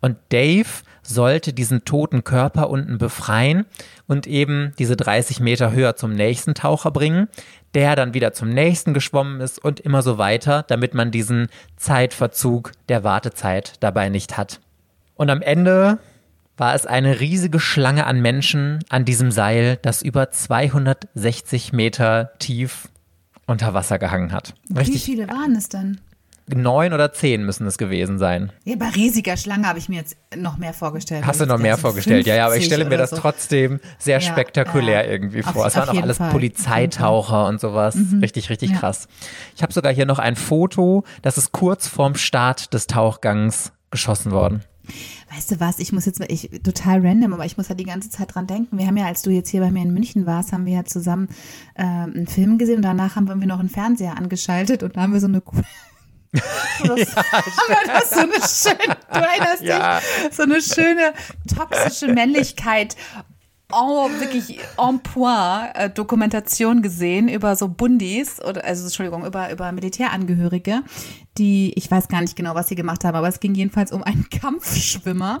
[0.00, 0.68] Und Dave
[1.02, 3.64] sollte diesen toten Körper unten befreien
[4.06, 7.28] und eben diese 30 Meter höher zum nächsten Taucher bringen,
[7.74, 12.72] der dann wieder zum nächsten geschwommen ist und immer so weiter, damit man diesen Zeitverzug
[12.88, 14.60] der Wartezeit dabei nicht hat.
[15.14, 15.98] Und am Ende
[16.56, 22.88] war es eine riesige Schlange an Menschen an diesem Seil, das über 260 Meter tief
[23.46, 24.54] unter Wasser gehangen hat.
[24.68, 26.00] Wie Richtig viele waren es denn?
[26.54, 28.52] Neun oder zehn müssen es gewesen sein.
[28.64, 31.26] Ja, bei riesiger Schlange habe ich mir jetzt noch mehr vorgestellt.
[31.26, 32.26] Hast du noch mehr vorgestellt?
[32.26, 33.16] Ja, ja, aber ich stelle mir das so.
[33.16, 35.10] trotzdem sehr Ja, spektakulär ja.
[35.10, 35.66] irgendwie Auf- vor.
[35.66, 36.30] es waren auf auch alles Fall.
[36.30, 37.96] Polizeitaucher und sowas.
[38.22, 38.78] Richtig, richtig Ja.
[38.78, 39.08] krass.
[39.56, 44.30] Ich habe sogar hier noch ein Foto, das ist kurz vorm Start des Tauchgangs geschossen
[44.32, 44.62] worden.
[45.34, 48.08] Weißt du was, ich muss jetzt, ich, total random, aber ich muss halt die ganze
[48.08, 48.78] Zeit dran denken.
[48.78, 50.84] Wir haben ja, als du jetzt hier bei mir in München warst, haben wir ja
[50.84, 51.28] zusammen
[51.74, 55.12] äh, einen Film gesehen und danach haben wir noch einen Fernseher angeschaltet und da haben
[55.12, 55.42] wir so eine
[56.32, 59.98] das, haben wir das so eine schöne, du erinnerst Ja.
[60.00, 61.12] dich, so eine schöne
[61.54, 62.96] toxische Männlichkeit
[63.72, 69.72] en, wirklich en point äh, Dokumentation gesehen über so Bundis oder also Entschuldigung über über
[69.72, 70.82] Militärangehörige,
[71.38, 74.02] die ich weiß gar nicht genau, was sie gemacht haben, aber es ging jedenfalls um
[74.02, 75.38] einen Kampfschwimmer,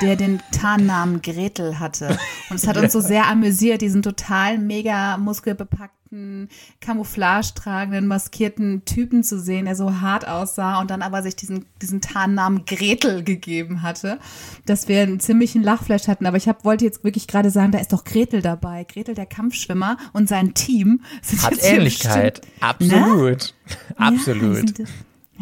[0.00, 2.18] der den Tarnnamen Gretel hatte
[2.50, 6.48] und es hat uns so sehr amüsiert, diesen total mega muskelbepackten
[6.80, 11.64] Camouflage tragenden maskierten Typen zu sehen, der so hart aussah und dann aber sich diesen
[11.80, 14.18] diesen Tarnnamen Gretel gegeben hatte,
[14.66, 17.78] dass wir einen ziemlichen Lachflash hatten, aber ich hab, wollte jetzt wirklich gerade sagen, da
[17.78, 22.42] ist doch Gretel dabei, Gretel der Kampfschwimmer und sein Team sind Hat Ähnlichkeit.
[22.60, 23.54] Absolut.
[23.70, 24.76] ja, Absolut.
[24.76, 24.88] sind-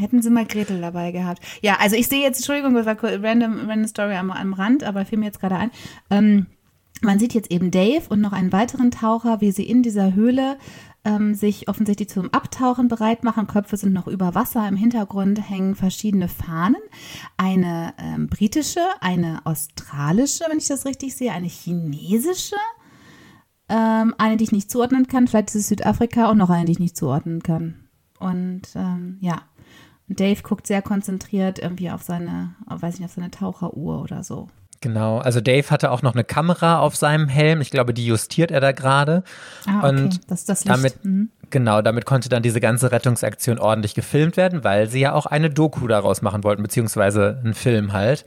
[0.00, 1.42] Hätten sie mal Gretel dabei gehabt.
[1.62, 5.04] Ja, also ich sehe jetzt, Entschuldigung, das war random, random Story am, am Rand, aber
[5.04, 5.70] fiel mir jetzt gerade ein.
[6.10, 6.46] Ähm,
[7.02, 10.58] man sieht jetzt eben Dave und noch einen weiteren Taucher, wie sie in dieser Höhle
[11.04, 13.46] ähm, sich offensichtlich zum Abtauchen bereit machen.
[13.46, 14.68] Köpfe sind noch über Wasser.
[14.68, 16.80] Im Hintergrund hängen verschiedene Fahnen.
[17.36, 22.56] Eine ähm, britische, eine australische, wenn ich das richtig sehe, eine chinesische,
[23.68, 25.26] ähm, eine, die ich nicht zuordnen kann.
[25.26, 27.88] Vielleicht ist es Südafrika und noch eine, die ich nicht zuordnen kann.
[28.18, 29.40] Und ähm, ja,
[30.16, 34.48] Dave guckt sehr konzentriert irgendwie auf seine, auf, weiß nicht, auf seine Taucheruhr oder so.
[34.82, 35.18] Genau.
[35.18, 37.60] Also Dave hatte auch noch eine Kamera auf seinem Helm.
[37.60, 39.24] Ich glaube, die justiert er da gerade.
[39.66, 39.88] Ah, okay.
[39.88, 40.74] Und das ist das Licht.
[40.74, 41.28] damit, Mhm.
[41.50, 45.50] genau, damit konnte dann diese ganze Rettungsaktion ordentlich gefilmt werden, weil sie ja auch eine
[45.50, 48.24] Doku daraus machen wollten, beziehungsweise einen Film halt.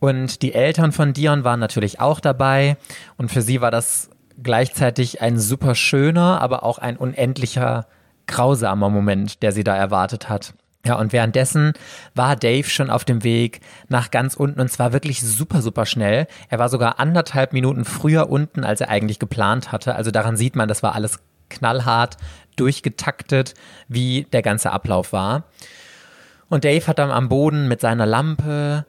[0.00, 2.76] Und die Eltern von Dion waren natürlich auch dabei.
[3.16, 4.10] Und für sie war das
[4.42, 7.86] gleichzeitig ein super schöner, aber auch ein unendlicher
[8.26, 10.52] grausamer Moment, der sie da erwartet hat.
[10.84, 11.74] Ja, und währenddessen
[12.14, 16.26] war Dave schon auf dem Weg nach ganz unten und zwar wirklich super, super schnell.
[16.48, 19.94] Er war sogar anderthalb Minuten früher unten, als er eigentlich geplant hatte.
[19.94, 21.18] Also daran sieht man, das war alles
[21.50, 22.16] knallhart
[22.56, 23.54] durchgetaktet,
[23.88, 25.44] wie der ganze Ablauf war.
[26.48, 28.86] Und Dave hat dann am Boden mit seiner Lampe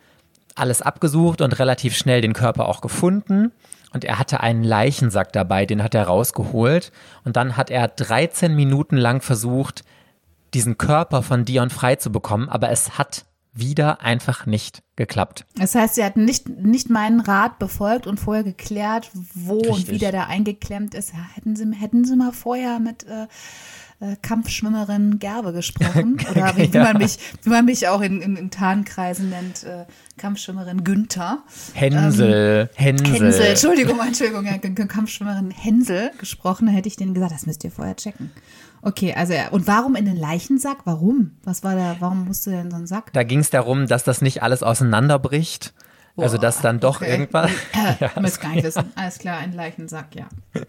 [0.55, 3.51] alles abgesucht und relativ schnell den Körper auch gefunden.
[3.93, 6.91] Und er hatte einen Leichensack dabei, den hat er rausgeholt.
[7.25, 9.83] Und dann hat er 13 Minuten lang versucht,
[10.53, 15.45] diesen Körper von Dion frei zu bekommen, aber es hat wieder einfach nicht geklappt.
[15.55, 19.89] Das heißt, sie hatten nicht, nicht meinen Rat befolgt und vorher geklärt, wo und Richtig.
[19.89, 21.11] wie der da eingeklemmt ist.
[21.11, 23.27] Ja, hätten, sie, hätten sie mal vorher mit äh,
[24.01, 26.17] äh, Kampfschwimmerin Gerbe gesprochen.
[26.31, 29.85] Oder wie, wie, man, mich, wie man mich auch in, in, in Tarnkreisen nennt, äh,
[30.17, 31.43] Kampfschwimmerin Günther.
[31.73, 33.07] Hänsel, Hänsel.
[33.07, 37.71] Hänsel, Entschuldigung, Entschuldigung, ja, Kampfschwimmerin Hänsel gesprochen, da hätte ich denen gesagt, das müsst ihr
[37.71, 38.31] vorher checken.
[38.83, 40.79] Okay, also und warum in den Leichensack?
[40.85, 41.31] Warum?
[41.43, 43.13] Was war da, warum musste der in so einen Sack?
[43.13, 45.73] Da ging es darum, dass das nicht alles auseinanderbricht.
[46.17, 47.11] also dass dann doch Okay.
[47.11, 47.49] irgendwann.
[47.49, 48.91] Äh, ja, müsst gar nicht wissen.
[48.95, 50.25] Alles klar, ein Leichensack, ja.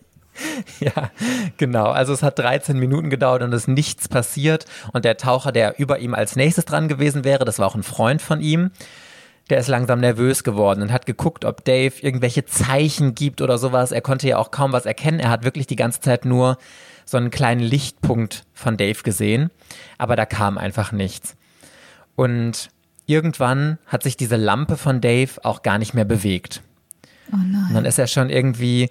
[0.80, 1.10] Ja,
[1.58, 1.90] genau.
[1.90, 4.64] Also es hat 13 Minuten gedauert und es ist nichts passiert.
[4.94, 7.82] Und der Taucher, der über ihm als nächstes dran gewesen wäre, das war auch ein
[7.82, 8.70] Freund von ihm,
[9.50, 13.92] der ist langsam nervös geworden und hat geguckt, ob Dave irgendwelche Zeichen gibt oder sowas.
[13.92, 15.20] Er konnte ja auch kaum was erkennen.
[15.20, 16.56] Er hat wirklich die ganze Zeit nur
[17.04, 19.50] so einen kleinen Lichtpunkt von Dave gesehen.
[19.98, 21.36] Aber da kam einfach nichts.
[22.14, 22.68] Und
[23.06, 26.62] irgendwann hat sich diese Lampe von Dave auch gar nicht mehr bewegt.
[27.32, 27.66] Oh nein.
[27.68, 28.90] Und dann ist er schon irgendwie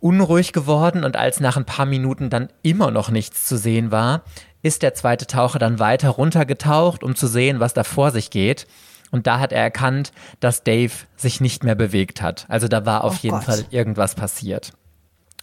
[0.00, 4.22] unruhig geworden und als nach ein paar Minuten dann immer noch nichts zu sehen war,
[4.62, 8.66] ist der zweite Taucher dann weiter runtergetaucht, um zu sehen, was da vor sich geht.
[9.10, 12.46] Und da hat er erkannt, dass Dave sich nicht mehr bewegt hat.
[12.48, 13.44] Also da war auf Oh jeden Gott.
[13.44, 14.72] Fall irgendwas passiert.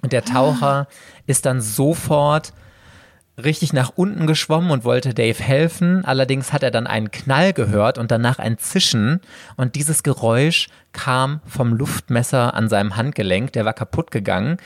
[0.02, 0.88] Und der Taucher
[1.28, 2.54] ist dann sofort
[3.41, 6.06] richtig nach unten geschwommen und wollte Dave helfen.
[6.06, 9.22] Allerdings hat er dann einen Knall gehört und danach ein Zischen.
[9.58, 13.54] Und dieses Geräusch kam vom Luftmesser an seinem Handgelenk.
[13.54, 14.58] Der war kaputt gegangen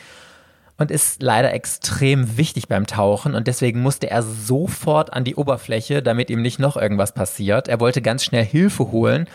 [0.78, 3.36] und ist leider extrem wichtig beim Tauchen.
[3.36, 7.68] Und deswegen musste er sofort an die Oberfläche, damit ihm nicht noch irgendwas passiert.
[7.68, 9.28] Er wollte ganz schnell Hilfe holen.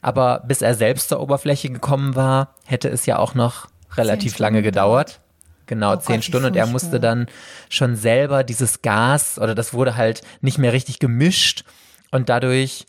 [0.00, 4.62] Aber bis er selbst zur Oberfläche gekommen war, hätte es ja auch noch relativ lange
[4.62, 5.20] gedauert.
[5.72, 6.46] Genau, Oh zehn Gott, Stunden.
[6.48, 7.28] Und er musste dann
[7.70, 11.64] schon selber dieses Gas oder das wurde halt nicht mehr richtig gemischt.
[12.10, 12.84] Und dadurch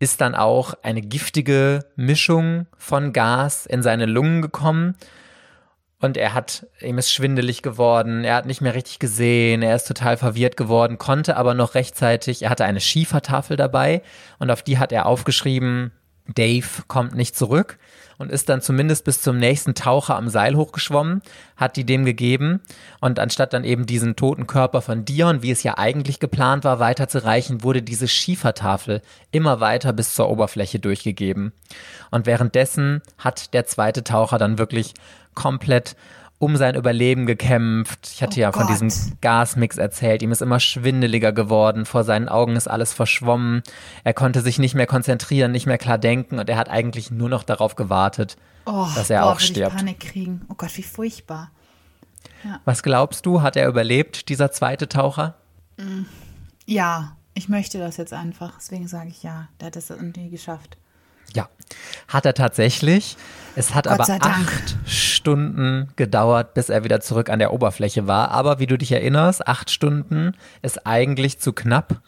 [0.00, 4.96] ist dann auch eine giftige Mischung von Gas in seine Lungen gekommen.
[6.00, 9.86] Und er hat, ihm ist schwindelig geworden, er hat nicht mehr richtig gesehen, er ist
[9.86, 14.02] total verwirrt geworden, konnte aber noch rechtzeitig, er hatte eine Schiefertafel dabei
[14.40, 15.92] und auf die hat er aufgeschrieben,
[16.26, 17.78] Dave kommt nicht zurück
[18.18, 21.22] und ist dann zumindest bis zum nächsten Taucher am Seil hochgeschwommen,
[21.56, 22.60] hat die dem gegeben
[23.00, 26.78] und anstatt dann eben diesen toten Körper von Dion, wie es ja eigentlich geplant war,
[26.78, 31.52] weiterzureichen, wurde diese Schiefertafel immer weiter bis zur Oberfläche durchgegeben.
[32.10, 34.94] Und währenddessen hat der zweite Taucher dann wirklich
[35.34, 35.96] komplett
[36.38, 38.10] um sein Überleben gekämpft.
[38.12, 38.70] Ich hatte Oh ja von Gott.
[38.82, 40.22] diesem Gasmix erzählt.
[40.22, 41.86] Ihm ist immer schwindeliger geworden.
[41.86, 43.62] Vor seinen Augen ist alles verschwommen.
[44.04, 47.28] Er konnte sich nicht mehr konzentrieren, nicht mehr klar denken und er hat eigentlich nur
[47.28, 49.72] noch darauf gewartet, Oh, dass er boah, auch stirbt.
[49.72, 50.42] Ich Panik kriegen.
[50.50, 51.50] Oh Gott, wie furchtbar.
[52.64, 55.34] Was glaubst du, hat er überlebt, dieser zweite Taucher?
[56.66, 58.52] Ja, ich möchte das jetzt einfach.
[58.56, 59.48] Deswegen sage ich ja.
[59.60, 60.76] Der hat es irgendwie geschafft.
[61.34, 61.48] Ja,
[62.08, 63.16] hat er tatsächlich.
[63.56, 68.30] Es hat aber acht Stunden gedauert, bis er wieder zurück an der Oberfläche war.
[68.30, 72.02] Aber wie du dich erinnerst, acht Stunden ist eigentlich zu knapp.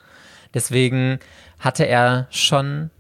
[0.53, 1.19] Deswegen
[1.59, 2.91] hatte er schon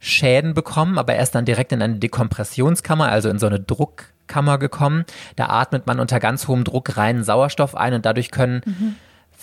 [0.00, 4.58] Schäden bekommen, aber er ist dann direkt in eine Dekompressionskammer, also in so eine Druckkammer
[4.58, 5.04] gekommen.
[5.36, 8.98] Da atmet man unter ganz hohem Druck reinen Sauerstoff ein und dadurch können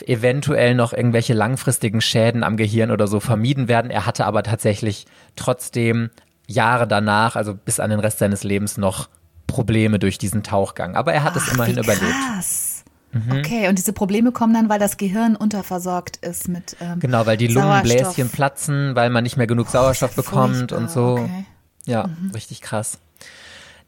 [0.05, 3.91] eventuell noch irgendwelche langfristigen Schäden am Gehirn oder so vermieden werden.
[3.91, 6.09] Er hatte aber tatsächlich trotzdem
[6.51, 9.09] Jahre danach, also bis an den Rest seines Lebens noch
[9.47, 10.95] Probleme durch diesen Tauchgang.
[10.95, 12.15] Aber er hat es Ach, immerhin wie überlebt.
[12.33, 12.83] Krass.
[13.29, 17.35] Okay, und diese Probleme kommen dann, weil das Gehirn unterversorgt ist mit ähm, Genau, weil
[17.35, 17.83] die Sauerstoff.
[17.83, 21.19] Lungenbläschen platzen, weil man nicht mehr genug Sauerstoff ist ja bekommt und so.
[21.19, 21.45] okay.
[21.85, 22.99] Ja, richtig krass.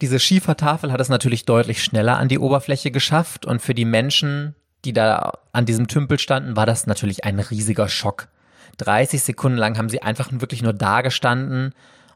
[0.01, 4.55] Diese Schiefertafel hat es natürlich deutlich schneller an die Oberfläche geschafft und für die Menschen,
[4.83, 8.27] die da an diesem Tümpel standen, war das natürlich ein riesiger Schock.
[8.77, 11.73] 30 Sekunden lang haben sie einfach wirklich nur da gestanden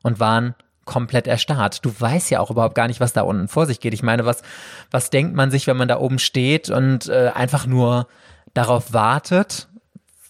[0.08, 0.55] und waren
[0.86, 1.86] komplett erstarrt.
[1.86, 3.93] Du weißt ja auch überhaupt gar nicht, was da unten vor sich geht.
[3.93, 4.41] Ich meine, was,
[4.89, 8.08] was denkt man sich, wenn man da oben steht und äh, einfach nur
[8.53, 9.68] darauf wartet,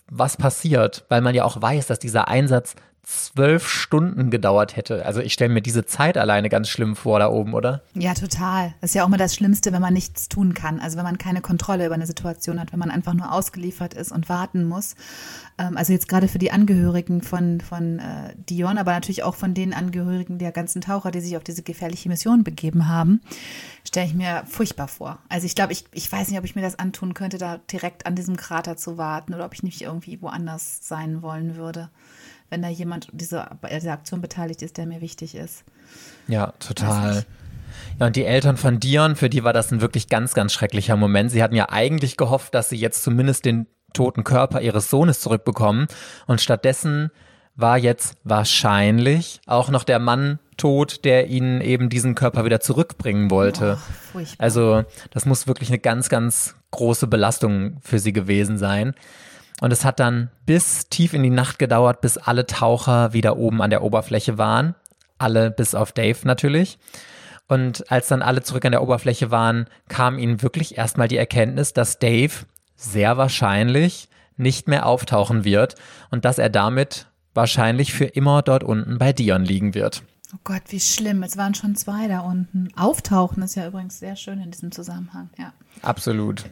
[0.09, 2.75] was passiert, weil man ja auch weiß, dass dieser Einsatz
[3.07, 5.05] zwölf Stunden gedauert hätte.
[5.05, 7.81] Also ich stelle mir diese Zeit alleine ganz schlimm vor da oben, oder?
[7.93, 8.73] Ja, total.
[8.81, 10.81] Das ist ja auch immer das Schlimmste, wenn man nichts tun kann.
[10.81, 14.11] Also wenn man keine Kontrolle über eine Situation hat, wenn man einfach nur ausgeliefert ist
[14.11, 14.95] und warten muss.
[15.57, 19.53] Ähm, also jetzt gerade für die Angehörigen von, von äh, Dion, aber natürlich auch von
[19.53, 23.21] den Angehörigen der ganzen Taucher, die sich auf diese gefährliche Mission begeben haben,
[23.85, 25.19] stelle ich mir furchtbar vor.
[25.29, 28.05] Also ich glaube, ich, ich weiß nicht, ob ich mir das antun könnte, da direkt
[28.05, 31.89] an diesem Krater zu warten oder ob ich nicht irgendwie woanders sein wollen würde,
[32.49, 35.63] wenn da jemand diese, bei dieser Aktion beteiligt ist, der mir wichtig ist.
[36.27, 37.25] Ja, total.
[37.99, 40.95] Ja, und die Eltern von Dion, für die war das ein wirklich ganz, ganz schrecklicher
[40.95, 41.31] Moment.
[41.31, 45.87] Sie hatten ja eigentlich gehofft, dass sie jetzt zumindest den toten Körper ihres Sohnes zurückbekommen.
[46.25, 47.11] Und stattdessen
[47.55, 53.31] war jetzt wahrscheinlich auch noch der Mann tot, der ihnen eben diesen Körper wieder zurückbringen
[53.31, 53.77] wollte.
[53.79, 54.43] Oh, furchtbar.
[54.43, 58.93] Also das muss wirklich eine ganz, ganz große Belastung für sie gewesen sein.
[59.61, 63.61] Und es hat dann bis tief in die Nacht gedauert, bis alle Taucher wieder oben
[63.61, 64.75] an der Oberfläche waren.
[65.17, 66.77] Alle bis auf Dave natürlich.
[67.47, 71.73] Und als dann alle zurück an der Oberfläche waren, kam ihnen wirklich erstmal die Erkenntnis,
[71.73, 72.33] dass Dave
[72.75, 75.75] sehr wahrscheinlich nicht mehr auftauchen wird
[76.11, 80.03] und dass er damit wahrscheinlich für immer dort unten bei Dion liegen wird.
[80.33, 81.23] Oh Gott, wie schlimm.
[81.23, 82.69] Es waren schon zwei da unten.
[82.75, 85.29] Auftauchen ist ja übrigens sehr schön in diesem Zusammenhang.
[85.37, 85.53] Ja.
[85.81, 86.45] Absolut.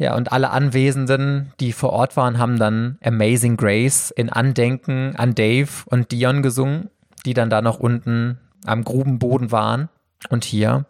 [0.00, 5.34] Ja, und alle Anwesenden, die vor Ort waren, haben dann Amazing Grace in Andenken an
[5.34, 6.88] Dave und Dion gesungen,
[7.26, 9.90] die dann da noch unten am Grubenboden waren.
[10.30, 10.86] Und hier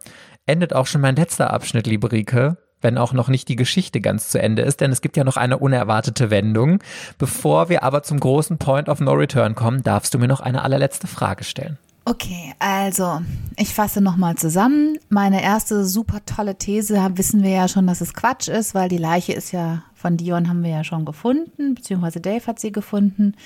[0.47, 4.29] endet auch schon mein letzter Abschnitt, liebe Rike, wenn auch noch nicht die Geschichte ganz
[4.29, 6.81] zu Ende ist, denn es gibt ja noch eine unerwartete Wendung.
[7.19, 10.63] Bevor wir aber zum großen Point of No Return kommen, darfst du mir noch eine
[10.63, 11.79] allerletzte Frage stellen.
[12.11, 13.23] Okay, also
[13.57, 14.99] ich fasse nochmal zusammen.
[15.11, 18.99] Meine erste super tolle These wissen wir ja schon, dass es Quatsch ist, weil die
[18.99, 23.37] Leiche ist ja von Dion haben wir ja schon gefunden, beziehungsweise Dave hat sie gefunden.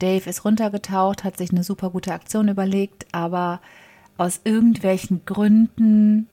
[0.00, 3.60] Dave ist runtergetaucht, hat sich eine super gute Aktion überlegt, aber
[4.18, 6.28] aus irgendwelchen Gründen,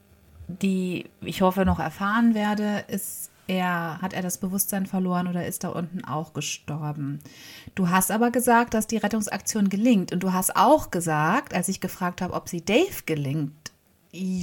[0.47, 5.63] die ich hoffe noch erfahren werde, ist er, hat er das Bewusstsein verloren oder ist
[5.63, 7.19] da unten auch gestorben?
[7.75, 10.11] Du hast aber gesagt, dass die Rettungsaktion gelingt.
[10.11, 13.53] Und du hast auch gesagt, als ich gefragt habe, ob sie Dave gelingt,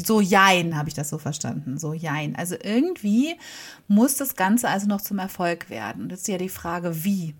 [0.04, 1.78] so jein, habe ich das so verstanden.
[1.78, 2.36] So jein.
[2.36, 3.34] Also irgendwie
[3.88, 6.04] muss das Ganze also noch zum Erfolg werden.
[6.04, 7.34] Und jetzt ist ja die Frage, wie?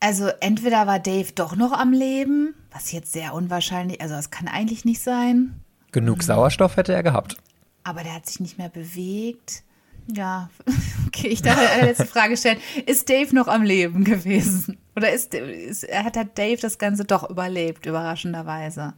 [0.00, 4.48] Also entweder war Dave doch noch am Leben, was jetzt sehr unwahrscheinlich, also das kann
[4.48, 5.60] eigentlich nicht sein.
[5.92, 7.36] Genug Sauerstoff hätte er gehabt.
[7.84, 9.62] Aber der hat sich nicht mehr bewegt.
[10.06, 10.50] Ja,
[11.06, 12.58] okay, ich darf eine letzte Frage stellen.
[12.86, 14.78] Ist Dave noch am Leben gewesen?
[14.96, 18.94] Oder ist, ist hat hat Dave das Ganze doch überlebt, überraschenderweise?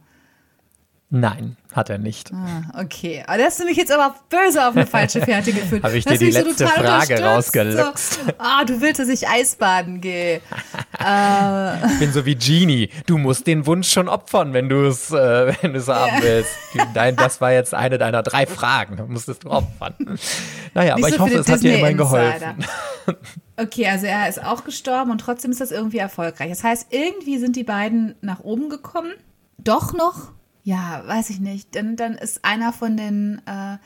[1.15, 2.31] Nein, hat er nicht.
[2.33, 3.23] Ah, okay.
[3.27, 5.83] Aber das hast du mich jetzt aber böse auf eine falsche Fährte geführt.
[5.83, 7.23] Habe ich dir die letzte total Frage unterstützt.
[7.23, 8.13] rausgeluchst.
[8.13, 10.41] So, ah, du willst, dass ich Eisbaden gehe.
[11.05, 11.85] Äh.
[11.87, 12.89] Ich bin so wie Genie.
[13.07, 16.51] Du musst den Wunsch schon opfern, wenn du es äh, wenn du es haben willst.
[16.95, 18.95] Nein, das war jetzt eine deiner drei Fragen.
[18.95, 19.93] Da musstest du opfern.
[20.73, 22.53] Naja, aber Nicht ich so hoffe, es hat dir immerhin Disney-Insider.
[22.55, 23.17] geholfen.
[23.57, 26.49] Okay, also er ist auch gestorben und trotzdem ist das irgendwie erfolgreich.
[26.49, 29.11] Das heißt, irgendwie sind die beiden nach oben gekommen.
[29.57, 30.31] Doch noch?
[30.63, 31.75] Ja, weiß ich nicht.
[31.75, 33.77] Dann, dann ist einer von den, äh,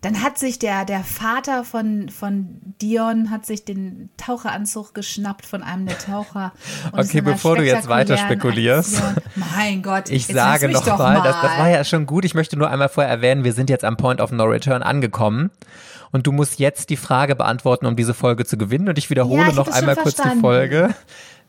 [0.00, 5.62] dann hat sich der, der Vater von, von Dion hat sich den Taucheranzug geschnappt von
[5.62, 6.52] einem der Taucher.
[6.92, 8.96] Okay, bevor du jetzt weiter spekulierst.
[9.02, 9.22] Aktion-
[9.56, 12.24] Mein Gott, Ich sage noch doch mal, das, das war ja schon gut.
[12.24, 15.50] Ich möchte nur einmal vorher erwähnen, wir sind jetzt am Point of No Return angekommen.
[16.10, 18.88] Und du musst jetzt die Frage beantworten, um diese Folge zu gewinnen.
[18.88, 20.94] Und ich wiederhole Ja, ich noch einmal kurz die Folge.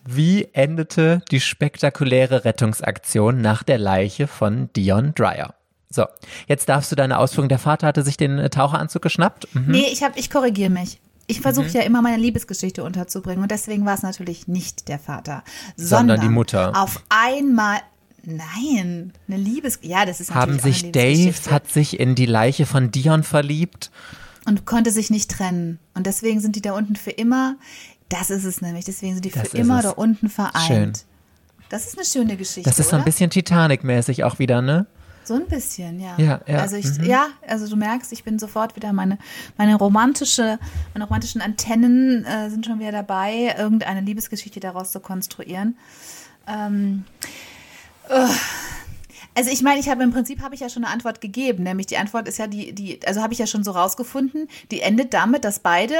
[0.06, 5.54] Wie endete die spektakuläre Rettungsaktion nach der Leiche von Dion Dreyer?
[5.90, 6.06] So,
[6.48, 7.50] jetzt darfst du deine Ausführung.
[7.50, 9.48] Der Vater hatte sich den äh, Taucheranzug geschnappt.
[9.56, 9.66] Mhm.
[9.72, 11.00] Nee, ich, hab, ich korrigiere mich.
[11.26, 15.44] Ich versuche ja immer meine Liebesgeschichte unterzubringen und deswegen war es natürlich nicht der Vater,
[15.76, 15.88] Sondern
[16.18, 16.72] sondern, die Mutter.
[16.76, 17.78] Auf einmal,
[18.24, 21.52] nein, eine Liebes, ja, das ist Haben natürlich auch sich Dave, Liebesgeschichte.
[21.52, 23.92] hat sich in die Leiche von Dion verliebt.
[24.48, 27.58] und konnte sich nicht trennen und deswegen sind die da unten für immer.
[28.10, 28.86] Das ist es nämlich.
[28.86, 29.84] Deswegen sind die Das für immer es.
[29.84, 30.66] da unten vereint.
[30.66, 30.94] Schön.
[31.70, 32.68] Das ist eine schöne Geschichte.
[32.68, 33.06] Das ist so ein oder?
[33.06, 34.88] bisschen Titanic-mäßig auch wieder, ne?
[35.24, 36.16] So ein bisschen, ja.
[36.18, 37.04] Ja, ja, Also ich, mhm.
[37.04, 39.20] ja, also du merkst, ich bin sofort wieder meine,
[39.58, 40.58] meine romantische,
[40.96, 45.78] meine romantischen Antennen äh, sind schon wieder dabei, irgendeine Liebesgeschichte daraus zu konstruieren.
[46.48, 47.06] Ähm,
[48.10, 48.28] ugh.
[49.36, 51.86] also ich meine, ich habe im Prinzip habe ich ja schon eine Antwort gegeben, nämlich
[51.86, 55.14] die Antwort ist ja die, die, also habe ich ja schon so rausgefunden, die endet
[55.14, 55.94] damit, dass beide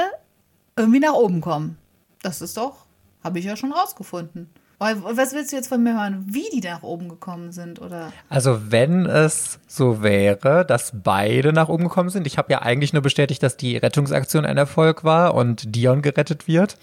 [0.76, 1.76] irgendwie nach oben kommen.
[2.22, 2.86] Das ist doch,
[3.22, 4.50] habe ich ja schon rausgefunden.
[4.78, 8.14] Was willst du jetzt von mir hören, wie die nach oben gekommen sind oder?
[8.30, 12.94] Also wenn es so wäre, dass beide nach oben gekommen sind, ich habe ja eigentlich
[12.94, 16.78] nur bestätigt, dass die Rettungsaktion ein Erfolg war und Dion gerettet wird,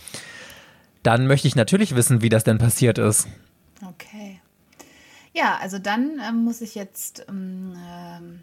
[1.02, 3.28] dann möchte ich natürlich wissen, wie das denn passiert ist.
[3.84, 4.42] Okay.
[5.34, 7.26] Ja, also dann ähm, muss ich jetzt.
[7.28, 8.40] Ähm, ähm,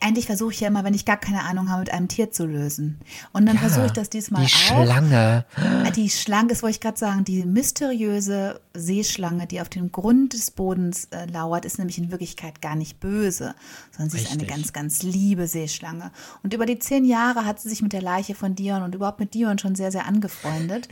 [0.00, 2.46] eigentlich versuche ich ja immer, wenn ich gar keine Ahnung habe, mit einem Tier zu
[2.46, 3.00] lösen.
[3.32, 4.84] Und dann versuche ich das diesmal Die auch.
[4.84, 5.44] Schlange.
[5.56, 10.32] Ah, Die Schlange, das wollte ich gerade sagen, die mysteriöse Seeschlange, die auf dem Grund
[10.32, 13.54] des Bodens äh, lauert, ist nämlich in Wirklichkeit gar nicht böse,
[13.92, 14.56] sondern sie ist eine Richtig.
[14.56, 16.10] ganz, ganz liebe Seeschlange.
[16.42, 19.20] Und über die zehn Jahre hat sie sich mit der Leiche von Dion und überhaupt
[19.20, 20.88] mit Dion schon sehr, sehr angefreundet.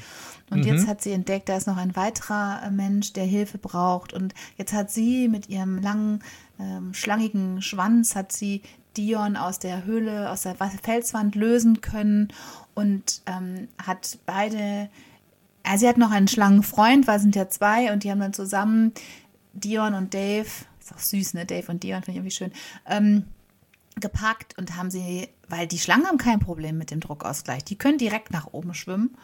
[0.51, 4.13] Und jetzt hat sie entdeckt, da ist noch ein weiterer äh, Mensch, der Hilfe braucht.
[4.13, 6.23] Und jetzt hat sie mit ihrem langen,
[6.61, 8.61] ähm, schlangigen Schwanz, hat sie
[8.97, 12.29] Dion aus der Höhle, aus der Felswand lösen können
[12.75, 14.89] und ähm, hat beide
[15.63, 18.33] also sie hat noch einen Schlangenfreund, weil es sind ja zwei und die haben dann
[18.33, 18.93] zusammen
[19.53, 20.49] Dion und Dave,
[20.81, 21.47] ist auch süß, ne?
[21.47, 22.53] Dave und Dion finde ich irgendwie schön,
[22.87, 23.25] ähm,
[24.01, 27.99] gepackt und haben sie, weil die Schlangen haben kein Problem mit dem Druckausgleich, die können
[27.99, 29.17] direkt nach oben schwimmen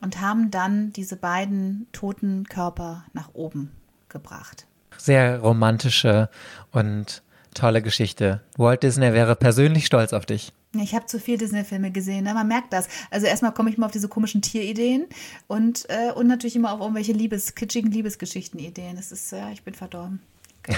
[0.00, 3.72] und haben dann diese beiden toten Körper nach oben
[4.08, 4.66] gebracht.
[4.98, 6.28] Sehr romantische
[6.70, 7.22] und
[7.54, 8.40] tolle Geschichte.
[8.56, 10.52] Walt Disney wäre persönlich stolz auf dich.
[10.80, 12.32] Ich habe zu viel Disney-Filme gesehen, ne?
[12.32, 12.88] man merkt das.
[13.10, 15.06] Also erstmal komme ich mal auf diese komischen Tierideen
[15.46, 18.96] und, äh, und natürlich immer auf irgendwelche Liebes, kitschigen Liebesgeschichten-Ideen.
[18.96, 20.20] Das ist, ja, ich bin verdorben.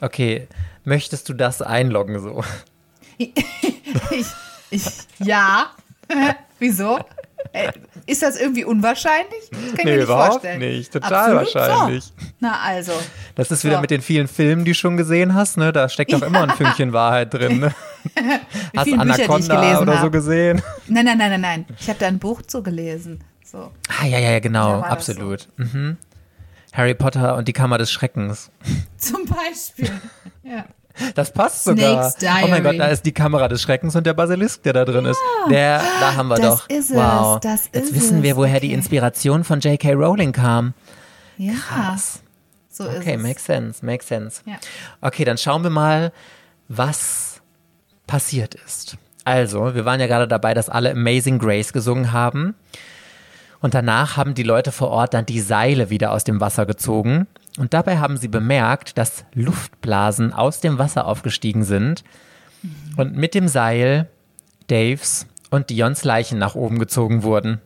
[0.00, 0.48] Okay,
[0.84, 2.42] möchtest du das einloggen so?
[4.10, 4.26] Ich,
[4.70, 4.84] ich,
[5.18, 5.72] ja.
[6.58, 6.98] Wieso?
[7.52, 7.72] Äh,
[8.06, 9.50] Ist das irgendwie unwahrscheinlich?
[9.50, 10.58] Das kann ich Nee, mir nicht überhaupt vorstellen.
[10.60, 10.92] nicht.
[10.92, 12.04] Total wahrscheinlich.
[12.04, 12.12] So.
[12.40, 12.92] Na also.
[13.34, 13.80] Das ist wieder So.
[13.80, 15.72] mit den vielen Filmen, die du schon gesehen hast, ne?
[15.72, 17.60] Da steckt doch immer ein Fünkchen Wahrheit drin.
[17.60, 17.74] Ne?
[18.76, 20.62] Hast Bücher, Anaconda gelesen oder so gesehen?
[20.86, 21.66] Nein, nein, nein, nein, nein.
[21.78, 23.22] Ich habe da ein Buch zugelesen.
[23.44, 23.70] So.
[24.00, 25.48] Ah, ja, ja, ja, genau, absolut.
[25.56, 25.96] Mhm.
[26.72, 28.50] Harry Potter und die Kammer des Schreckens.
[28.96, 29.90] Zum Beispiel.
[30.44, 30.64] Ja.
[31.14, 32.12] Das passt sogar.
[32.44, 32.62] Oh mein.
[32.62, 35.18] Gott, da ist die Kamera des Schreckens und der Basilisk, der da drin ist.
[35.48, 36.68] Der, da haben wir das doch.
[36.68, 37.40] ist es, wow.
[37.40, 38.74] das Jetzt ist wissen wir, es, woher die okay.
[38.74, 39.92] Inspiration von J.K.
[39.94, 40.74] Rowling kam.
[41.38, 41.52] Ja.
[41.54, 42.20] Krass.
[42.68, 43.22] So ist Okay, es.
[43.22, 44.42] makes sense, makes sense.
[44.46, 44.56] Ja.
[45.00, 46.12] Okay, dann schauen wir mal,
[46.68, 47.40] was
[48.06, 48.96] passiert ist.
[49.24, 52.54] Also, wir waren ja gerade dabei, dass alle Amazing Grace gesungen haben.
[53.60, 57.26] Und danach haben die Leute vor Ort dann die Seile wieder aus dem Wasser gezogen.
[57.58, 62.04] Und dabei haben sie bemerkt, dass Luftblasen aus dem Wasser aufgestiegen sind
[62.96, 64.08] und mit dem Seil
[64.68, 67.60] Daves und Dions Leichen nach oben gezogen wurden.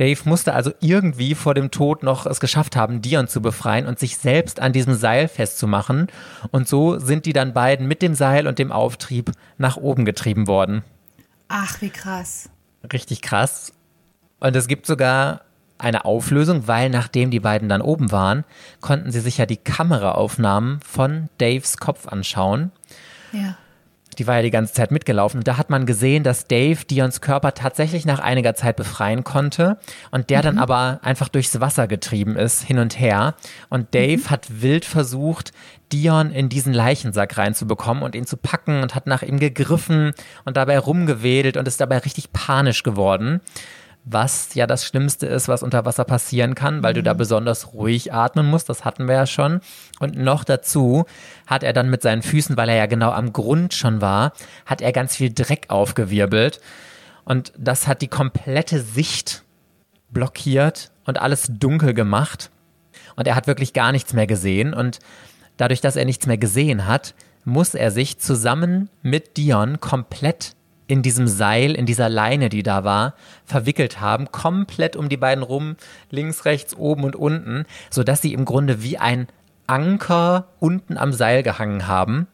[0.00, 3.98] Dave musste also irgendwie vor dem Tod noch es geschafft haben, Dion zu befreien und
[3.98, 6.06] sich selbst an diesem Seil festzumachen.
[6.50, 10.46] Und so sind die dann beiden mit dem Seil und dem Auftrieb nach oben getrieben
[10.46, 10.82] worden.
[11.48, 12.48] Ach, wie krass.
[12.90, 13.74] Richtig krass.
[14.40, 15.42] Und es gibt sogar
[15.80, 18.44] eine Auflösung, weil nachdem die beiden dann oben waren,
[18.80, 22.72] konnten sie sich ja die Kameraaufnahmen von Daves Kopf anschauen.
[23.32, 23.56] Ja.
[24.18, 25.38] Die war ja die ganze Zeit mitgelaufen.
[25.38, 29.78] Und da hat man gesehen, dass Dave Dions Körper tatsächlich nach einiger Zeit befreien konnte
[30.10, 33.34] und der dann aber einfach durchs Wasser getrieben ist, hin und her.
[33.70, 35.52] Und Dave hat wild versucht,
[35.92, 40.12] Dion in diesen Leichensack reinzubekommen und ihn zu packen und hat nach ihm gegriffen
[40.44, 43.40] und dabei rumgewedelt und ist dabei richtig panisch geworden.
[44.04, 48.12] Was ja das Schlimmste ist, was unter Wasser passieren kann, weil du da besonders ruhig
[48.12, 48.68] atmen musst.
[48.68, 49.60] Das hatten wir ja schon.
[49.98, 51.04] Und noch dazu
[51.46, 54.32] hat er dann mit seinen Füßen, weil er ja genau am Grund schon war,
[54.64, 56.60] hat er ganz viel Dreck aufgewirbelt.
[57.24, 59.44] Und das hat die komplette Sicht
[60.08, 62.50] blockiert und alles dunkel gemacht.
[63.16, 64.72] Und er hat wirklich gar nichts mehr gesehen.
[64.74, 64.98] Und
[65.56, 70.54] dadurch, dass er nichts mehr gesehen hat, muss er sich zusammen mit Dion komplett
[70.90, 73.14] in diesem Seil, in dieser Leine, die da war,
[73.44, 75.76] verwickelt haben, komplett um die beiden rum,
[76.10, 79.28] links, rechts, oben und unten, sodass sie im Grunde wie ein
[79.66, 82.26] Anker unten am Seil gehangen haben.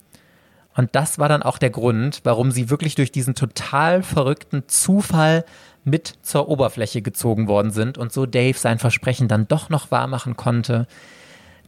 [0.74, 5.44] Und das war dann auch der Grund, warum sie wirklich durch diesen total verrückten Zufall
[5.84, 10.36] mit zur Oberfläche gezogen worden sind und so Dave sein Versprechen dann doch noch wahrmachen
[10.36, 10.86] konnte,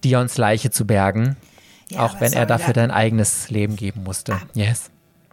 [0.04, 1.36] Dions Leiche zu bergen,
[1.90, 4.38] Ja, auch wenn er dafür da- sein eigenes Leben geben musste.
[4.54, 4.90] Yes.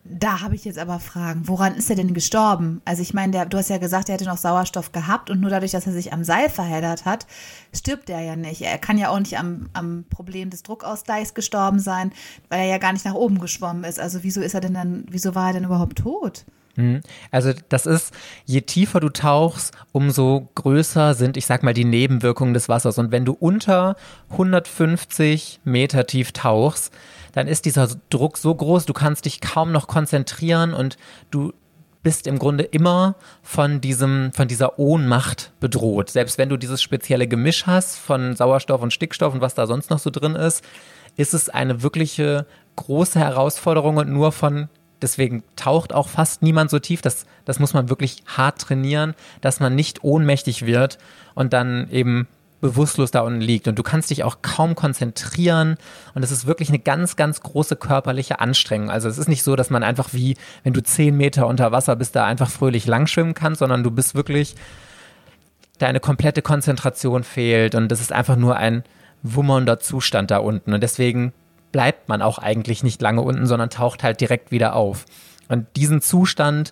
[0.08, 1.48] Da habe ich jetzt aber Fragen.
[1.48, 2.80] Woran ist er denn gestorben?
[2.86, 5.72] Also ich meine, du hast ja gesagt, er hätte noch Sauerstoff gehabt und nur dadurch,
[5.72, 7.26] dass er sich am Seil verheddert hat,
[7.74, 8.62] stirbt er ja nicht.
[8.62, 12.14] Er kann ja auch nicht am, am Problem des Druckausgleichs gestorben sein,
[12.50, 14.00] weil er ja gar nicht nach oben geschwommen ist.
[14.00, 16.46] Also wieso ist er denn dann, wieso war er denn überhaupt tot?
[17.32, 18.14] Also das ist,
[18.46, 22.98] je tiefer du tauchst, umso größer sind, ich sag mal, die Nebenwirkungen des Wassers.
[22.98, 23.96] Und wenn du unter
[24.32, 26.94] 150 Meter tief tauchst,
[27.36, 30.98] dann ist dieser Druck so groß, du kannst dich kaum noch konzentrieren und
[31.30, 31.54] du
[32.02, 36.10] bist im Grunde immer von diesem, von dieser Ohnmacht bedroht.
[36.10, 39.90] Selbst wenn du dieses spezielle Gemisch hast von Sauerstoff und Stickstoff und was da sonst
[39.90, 40.64] noch so drin ist,
[41.18, 44.70] ist es eine wirkliche große Herausforderung und nur von
[45.02, 47.02] Deswegen taucht auch fast niemand so tief.
[47.02, 50.98] Das, das muss man wirklich hart trainieren, dass man nicht ohnmächtig wird
[51.34, 52.28] und dann eben
[52.66, 53.68] bewusstlos da unten liegt.
[53.68, 55.78] Und du kannst dich auch kaum konzentrieren.
[56.14, 58.90] Und es ist wirklich eine ganz, ganz große körperliche Anstrengung.
[58.90, 61.96] Also es ist nicht so, dass man einfach wie, wenn du zehn Meter unter Wasser
[61.96, 64.56] bist, da einfach fröhlich langschwimmen kannst, sondern du bist wirklich,
[65.78, 67.76] deine komplette Konzentration fehlt.
[67.76, 68.84] Und das ist einfach nur ein
[69.22, 70.74] wummernder Zustand da unten.
[70.74, 71.34] Und deswegen
[71.72, 75.06] bleibt man auch eigentlich nicht lange unten, sondern taucht halt direkt wieder auf.
[75.50, 76.72] Und diesen Zustand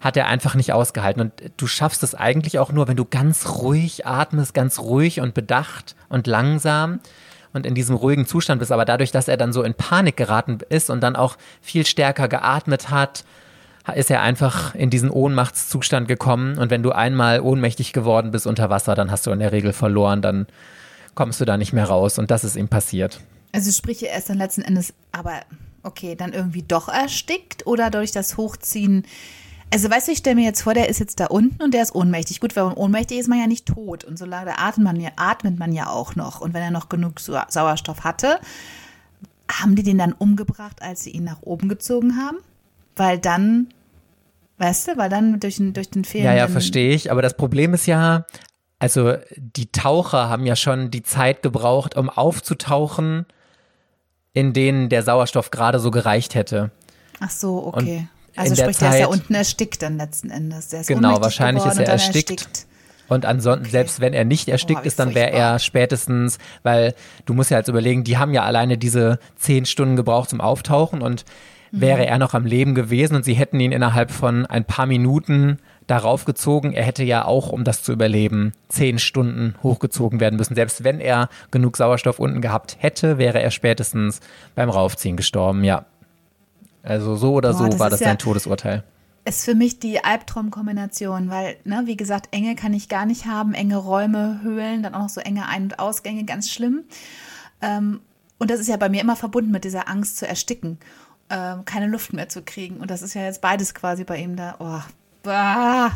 [0.00, 1.20] hat er einfach nicht ausgehalten.
[1.20, 5.34] Und du schaffst es eigentlich auch nur, wenn du ganz ruhig atmest, ganz ruhig und
[5.34, 7.00] bedacht und langsam
[7.52, 8.72] und in diesem ruhigen Zustand bist.
[8.72, 12.28] Aber dadurch, dass er dann so in Panik geraten ist und dann auch viel stärker
[12.28, 13.24] geatmet hat,
[13.94, 16.58] ist er einfach in diesen Ohnmachtszustand gekommen.
[16.58, 19.72] Und wenn du einmal ohnmächtig geworden bist unter Wasser, dann hast du in der Regel
[19.72, 20.46] verloren, dann
[21.14, 22.18] kommst du da nicht mehr raus.
[22.18, 23.20] Und das ist ihm passiert.
[23.52, 25.40] Also sprich, er ist dann letzten Endes, aber
[25.82, 29.04] okay, dann irgendwie doch erstickt oder durch das Hochziehen.
[29.70, 31.82] Also weißt du, ich stelle mir jetzt vor, der ist jetzt da unten und der
[31.82, 32.40] ist ohnmächtig.
[32.40, 34.02] Gut, wenn man ohnmächtig ist, man ja nicht tot.
[34.04, 36.40] Und solange da atmet man ja, atmet man ja auch noch.
[36.40, 38.38] Und wenn er noch genug Sau- Sauerstoff hatte,
[39.50, 42.38] haben die den dann umgebracht, als sie ihn nach oben gezogen haben?
[42.96, 43.68] Weil dann,
[44.56, 46.36] weißt du, weil dann durch den, durch den Ja, fehlenden...
[46.38, 47.12] ja, verstehe ich.
[47.12, 48.24] Aber das Problem ist ja,
[48.78, 53.26] also die Taucher haben ja schon die Zeit gebraucht, um aufzutauchen,
[54.32, 56.70] in denen der Sauerstoff gerade so gereicht hätte.
[57.20, 57.96] Ach so, okay.
[57.98, 58.08] in
[58.38, 60.68] Also der sprich, der ist ja unten erstickt dann letzten Endes.
[60.68, 62.66] Der Genau, wahrscheinlich ist er dann erstickt.
[63.08, 67.32] Und ansonsten, selbst wenn er nicht erstickt Oh, ist, dann wäre er spätestens, weil du
[67.32, 71.24] musst ja jetzt überlegen, die haben ja alleine diese zehn Stunden gebraucht zum Auftauchen und
[71.70, 71.80] Mhm.
[71.80, 75.58] wäre er noch am Leben gewesen und sie hätten ihn innerhalb von ein paar Minuten
[75.86, 80.54] darauf gezogen, er hätte ja auch, um das zu überleben, zehn Stunden hochgezogen werden müssen.
[80.54, 84.20] Selbst wenn er genug Sauerstoff unten gehabt hätte, wäre er spätestens
[84.54, 85.84] beim Raufziehen gestorben, ja.
[86.88, 88.82] Also so oder Boah, so das war das ja- sein Todesurteil.
[89.24, 93.52] ist für mich die Albtraumkombination, weil, ne, wie gesagt, Enge kann ich gar nicht haben,
[93.54, 96.84] enge Räume, Höhlen, dann auch noch so enge Ein- und Ausgänge, ganz schlimm.
[97.60, 98.00] Ähm,
[98.38, 100.78] und das ist ja bei mir immer verbunden mit dieser Angst zu ersticken,
[101.28, 102.76] ähm, keine Luft mehr zu kriegen.
[102.78, 104.54] Und das ist ja jetzt beides quasi bei ihm da.
[104.60, 104.80] Oh,
[105.22, 105.90] bah.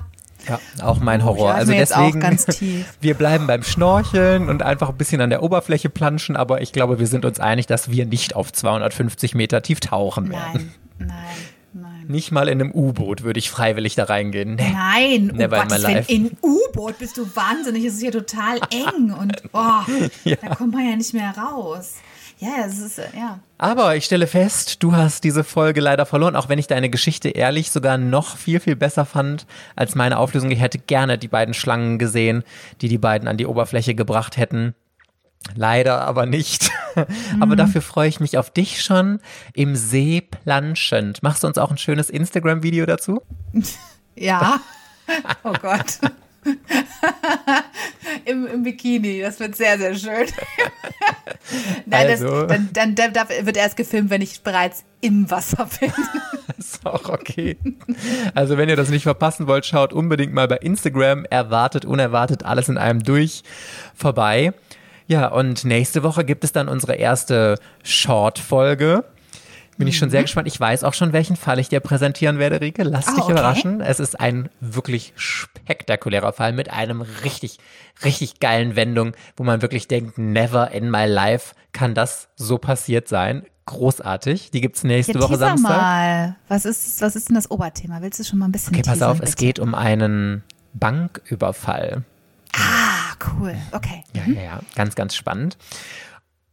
[0.49, 1.51] Ja, auch mein Horror.
[1.51, 2.99] ja, also deswegen, ganz tief.
[3.01, 6.99] wir bleiben beim Schnorcheln und einfach ein bisschen an der Oberfläche planschen, aber ich glaube,
[6.99, 10.53] wir sind uns einig, dass wir nicht auf 250 Meter tief tauchen werden.
[10.53, 10.74] Nein,
[11.07, 11.36] nein,
[11.72, 12.05] nein.
[12.09, 14.57] Nicht mal in einem U-Boot würde ich freiwillig da reingehen.
[14.57, 14.72] Nee.
[14.72, 16.12] Nein, oh Never my Willen, life.
[16.12, 19.80] in U-Boot bist du wahnsinnig, es ist hier total eng und oh,
[20.24, 21.94] da kommt man ja nicht mehr raus.
[22.42, 23.38] Ja, es ist, ja.
[23.57, 27.28] Aber ich stelle fest, du hast diese Folge leider verloren, auch wenn ich deine Geschichte
[27.28, 29.46] ehrlich sogar noch viel, viel besser fand
[29.76, 30.50] als meine Auflösung.
[30.50, 32.42] Ich hätte gerne die beiden Schlangen gesehen,
[32.80, 34.74] die die beiden an die Oberfläche gebracht hätten.
[35.55, 36.70] Leider aber nicht.
[37.40, 39.20] aber dafür freue ich mich auf dich schon
[39.55, 41.23] im See planschend.
[41.23, 43.23] Machst du uns auch ein schönes Instagram-Video dazu?
[44.14, 44.60] Ja.
[45.43, 45.98] Oh Gott.
[48.27, 50.27] Im, Im Bikini, das wird sehr, sehr schön.
[51.86, 52.47] Nein, Also.
[52.47, 55.93] das, dann, dann, dann wird erst gefilmt, wenn ich bereits im Wasser bin.
[56.59, 57.56] Ist auch okay.
[58.35, 61.24] Also wenn ihr das nicht verpassen wollt, schaut unbedingt mal bei Instagram.
[61.24, 63.43] Erwartet, unerwartet, alles in einem durch
[63.94, 64.52] vorbei.
[65.07, 69.05] Ja, und nächste Woche gibt es dann unsere erste Short-Folge.
[69.79, 70.47] Bin ich schon sehr gespannt.
[70.47, 72.83] Ich weiß auch schon, welchen Fall ich dir präsentieren werde, Rike.
[72.85, 73.33] Lass Ah, dich okay.
[73.33, 73.81] überraschen.
[73.81, 77.59] Es ist ein wirklich spektakulärer Fall mit einem richtig,
[78.05, 83.09] richtig geilen Wendung, wo man wirklich denkt, never in my life kann das so passiert
[83.09, 83.45] sein.
[83.66, 84.51] Großartig.
[84.51, 85.70] Die gibt's nächste Ja, Woche Samstag.
[85.81, 86.37] mal.
[86.49, 88.03] Was ist, was ist denn das Oberthema?
[88.03, 89.37] Willst du schon mal ein bisschen Okay, pass teasern, auf, es bitte?
[89.47, 92.03] geht um einen Banküberfall.
[92.55, 92.91] Ah,
[93.27, 93.55] cool.
[93.73, 94.05] Okay.
[94.15, 95.57] Ja, ja, ja, ganz, ganz spannend.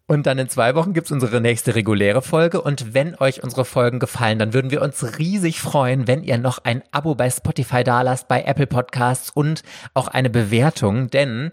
[0.10, 2.62] Und dann in zwei Wochen gibt's unsere nächste reguläre Folge.
[2.62, 6.58] Und wenn euch unsere Folgen gefallen, dann würden wir uns riesig freuen, wenn ihr noch
[6.64, 9.62] ein Abo bei Spotify dalasst, bei Apple Podcasts und
[9.94, 11.12] auch eine Bewertung.
[11.12, 11.52] Denn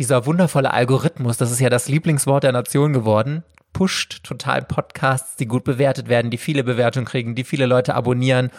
[0.00, 5.46] dieser wundervolle Algorithmus, das ist ja das Lieblingswort der Nation geworden, pusht total Podcasts, die
[5.46, 8.50] gut bewertet werden, die viele Bewertungen kriegen, die viele Leute abonnieren.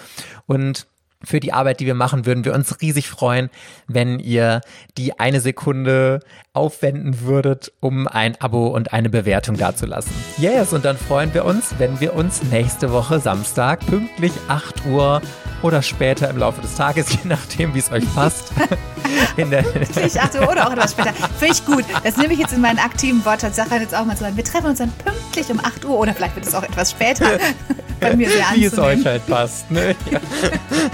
[0.46, 0.88] Und
[1.26, 3.50] für die Arbeit, die wir machen, würden wir uns riesig freuen,
[3.88, 4.62] wenn ihr
[4.98, 6.20] die eine Sekunde
[6.54, 10.12] aufwenden würdet, um ein Abo und eine Bewertung dazulassen.
[10.38, 15.22] Yes, und dann freuen wir uns, wenn wir uns nächste Woche Samstag pünktlich 8 Uhr
[15.66, 18.52] oder später im Laufe des Tages, je nachdem, wie es euch passt,
[19.38, 19.66] in der,
[20.06, 21.14] Ich achte oder auch etwas später.
[21.40, 21.84] Finde ich gut.
[22.04, 23.56] Das nehme ich jetzt in meinen aktiven Wortschatz.
[23.56, 24.26] Sag jetzt auch mal so.
[24.32, 27.26] Wir treffen uns dann pünktlich um 8 Uhr oder vielleicht wird es auch etwas später
[28.00, 29.70] bei mir sehr wie es euch halt passt.
[29.72, 29.96] Ne?
[30.12, 30.20] Ja.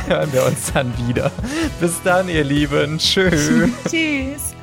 [0.07, 1.31] Hören wir uns dann wieder.
[1.79, 2.97] Bis dann, ihr Lieben.
[2.97, 3.49] Tschüss.
[3.89, 4.55] Tschüss.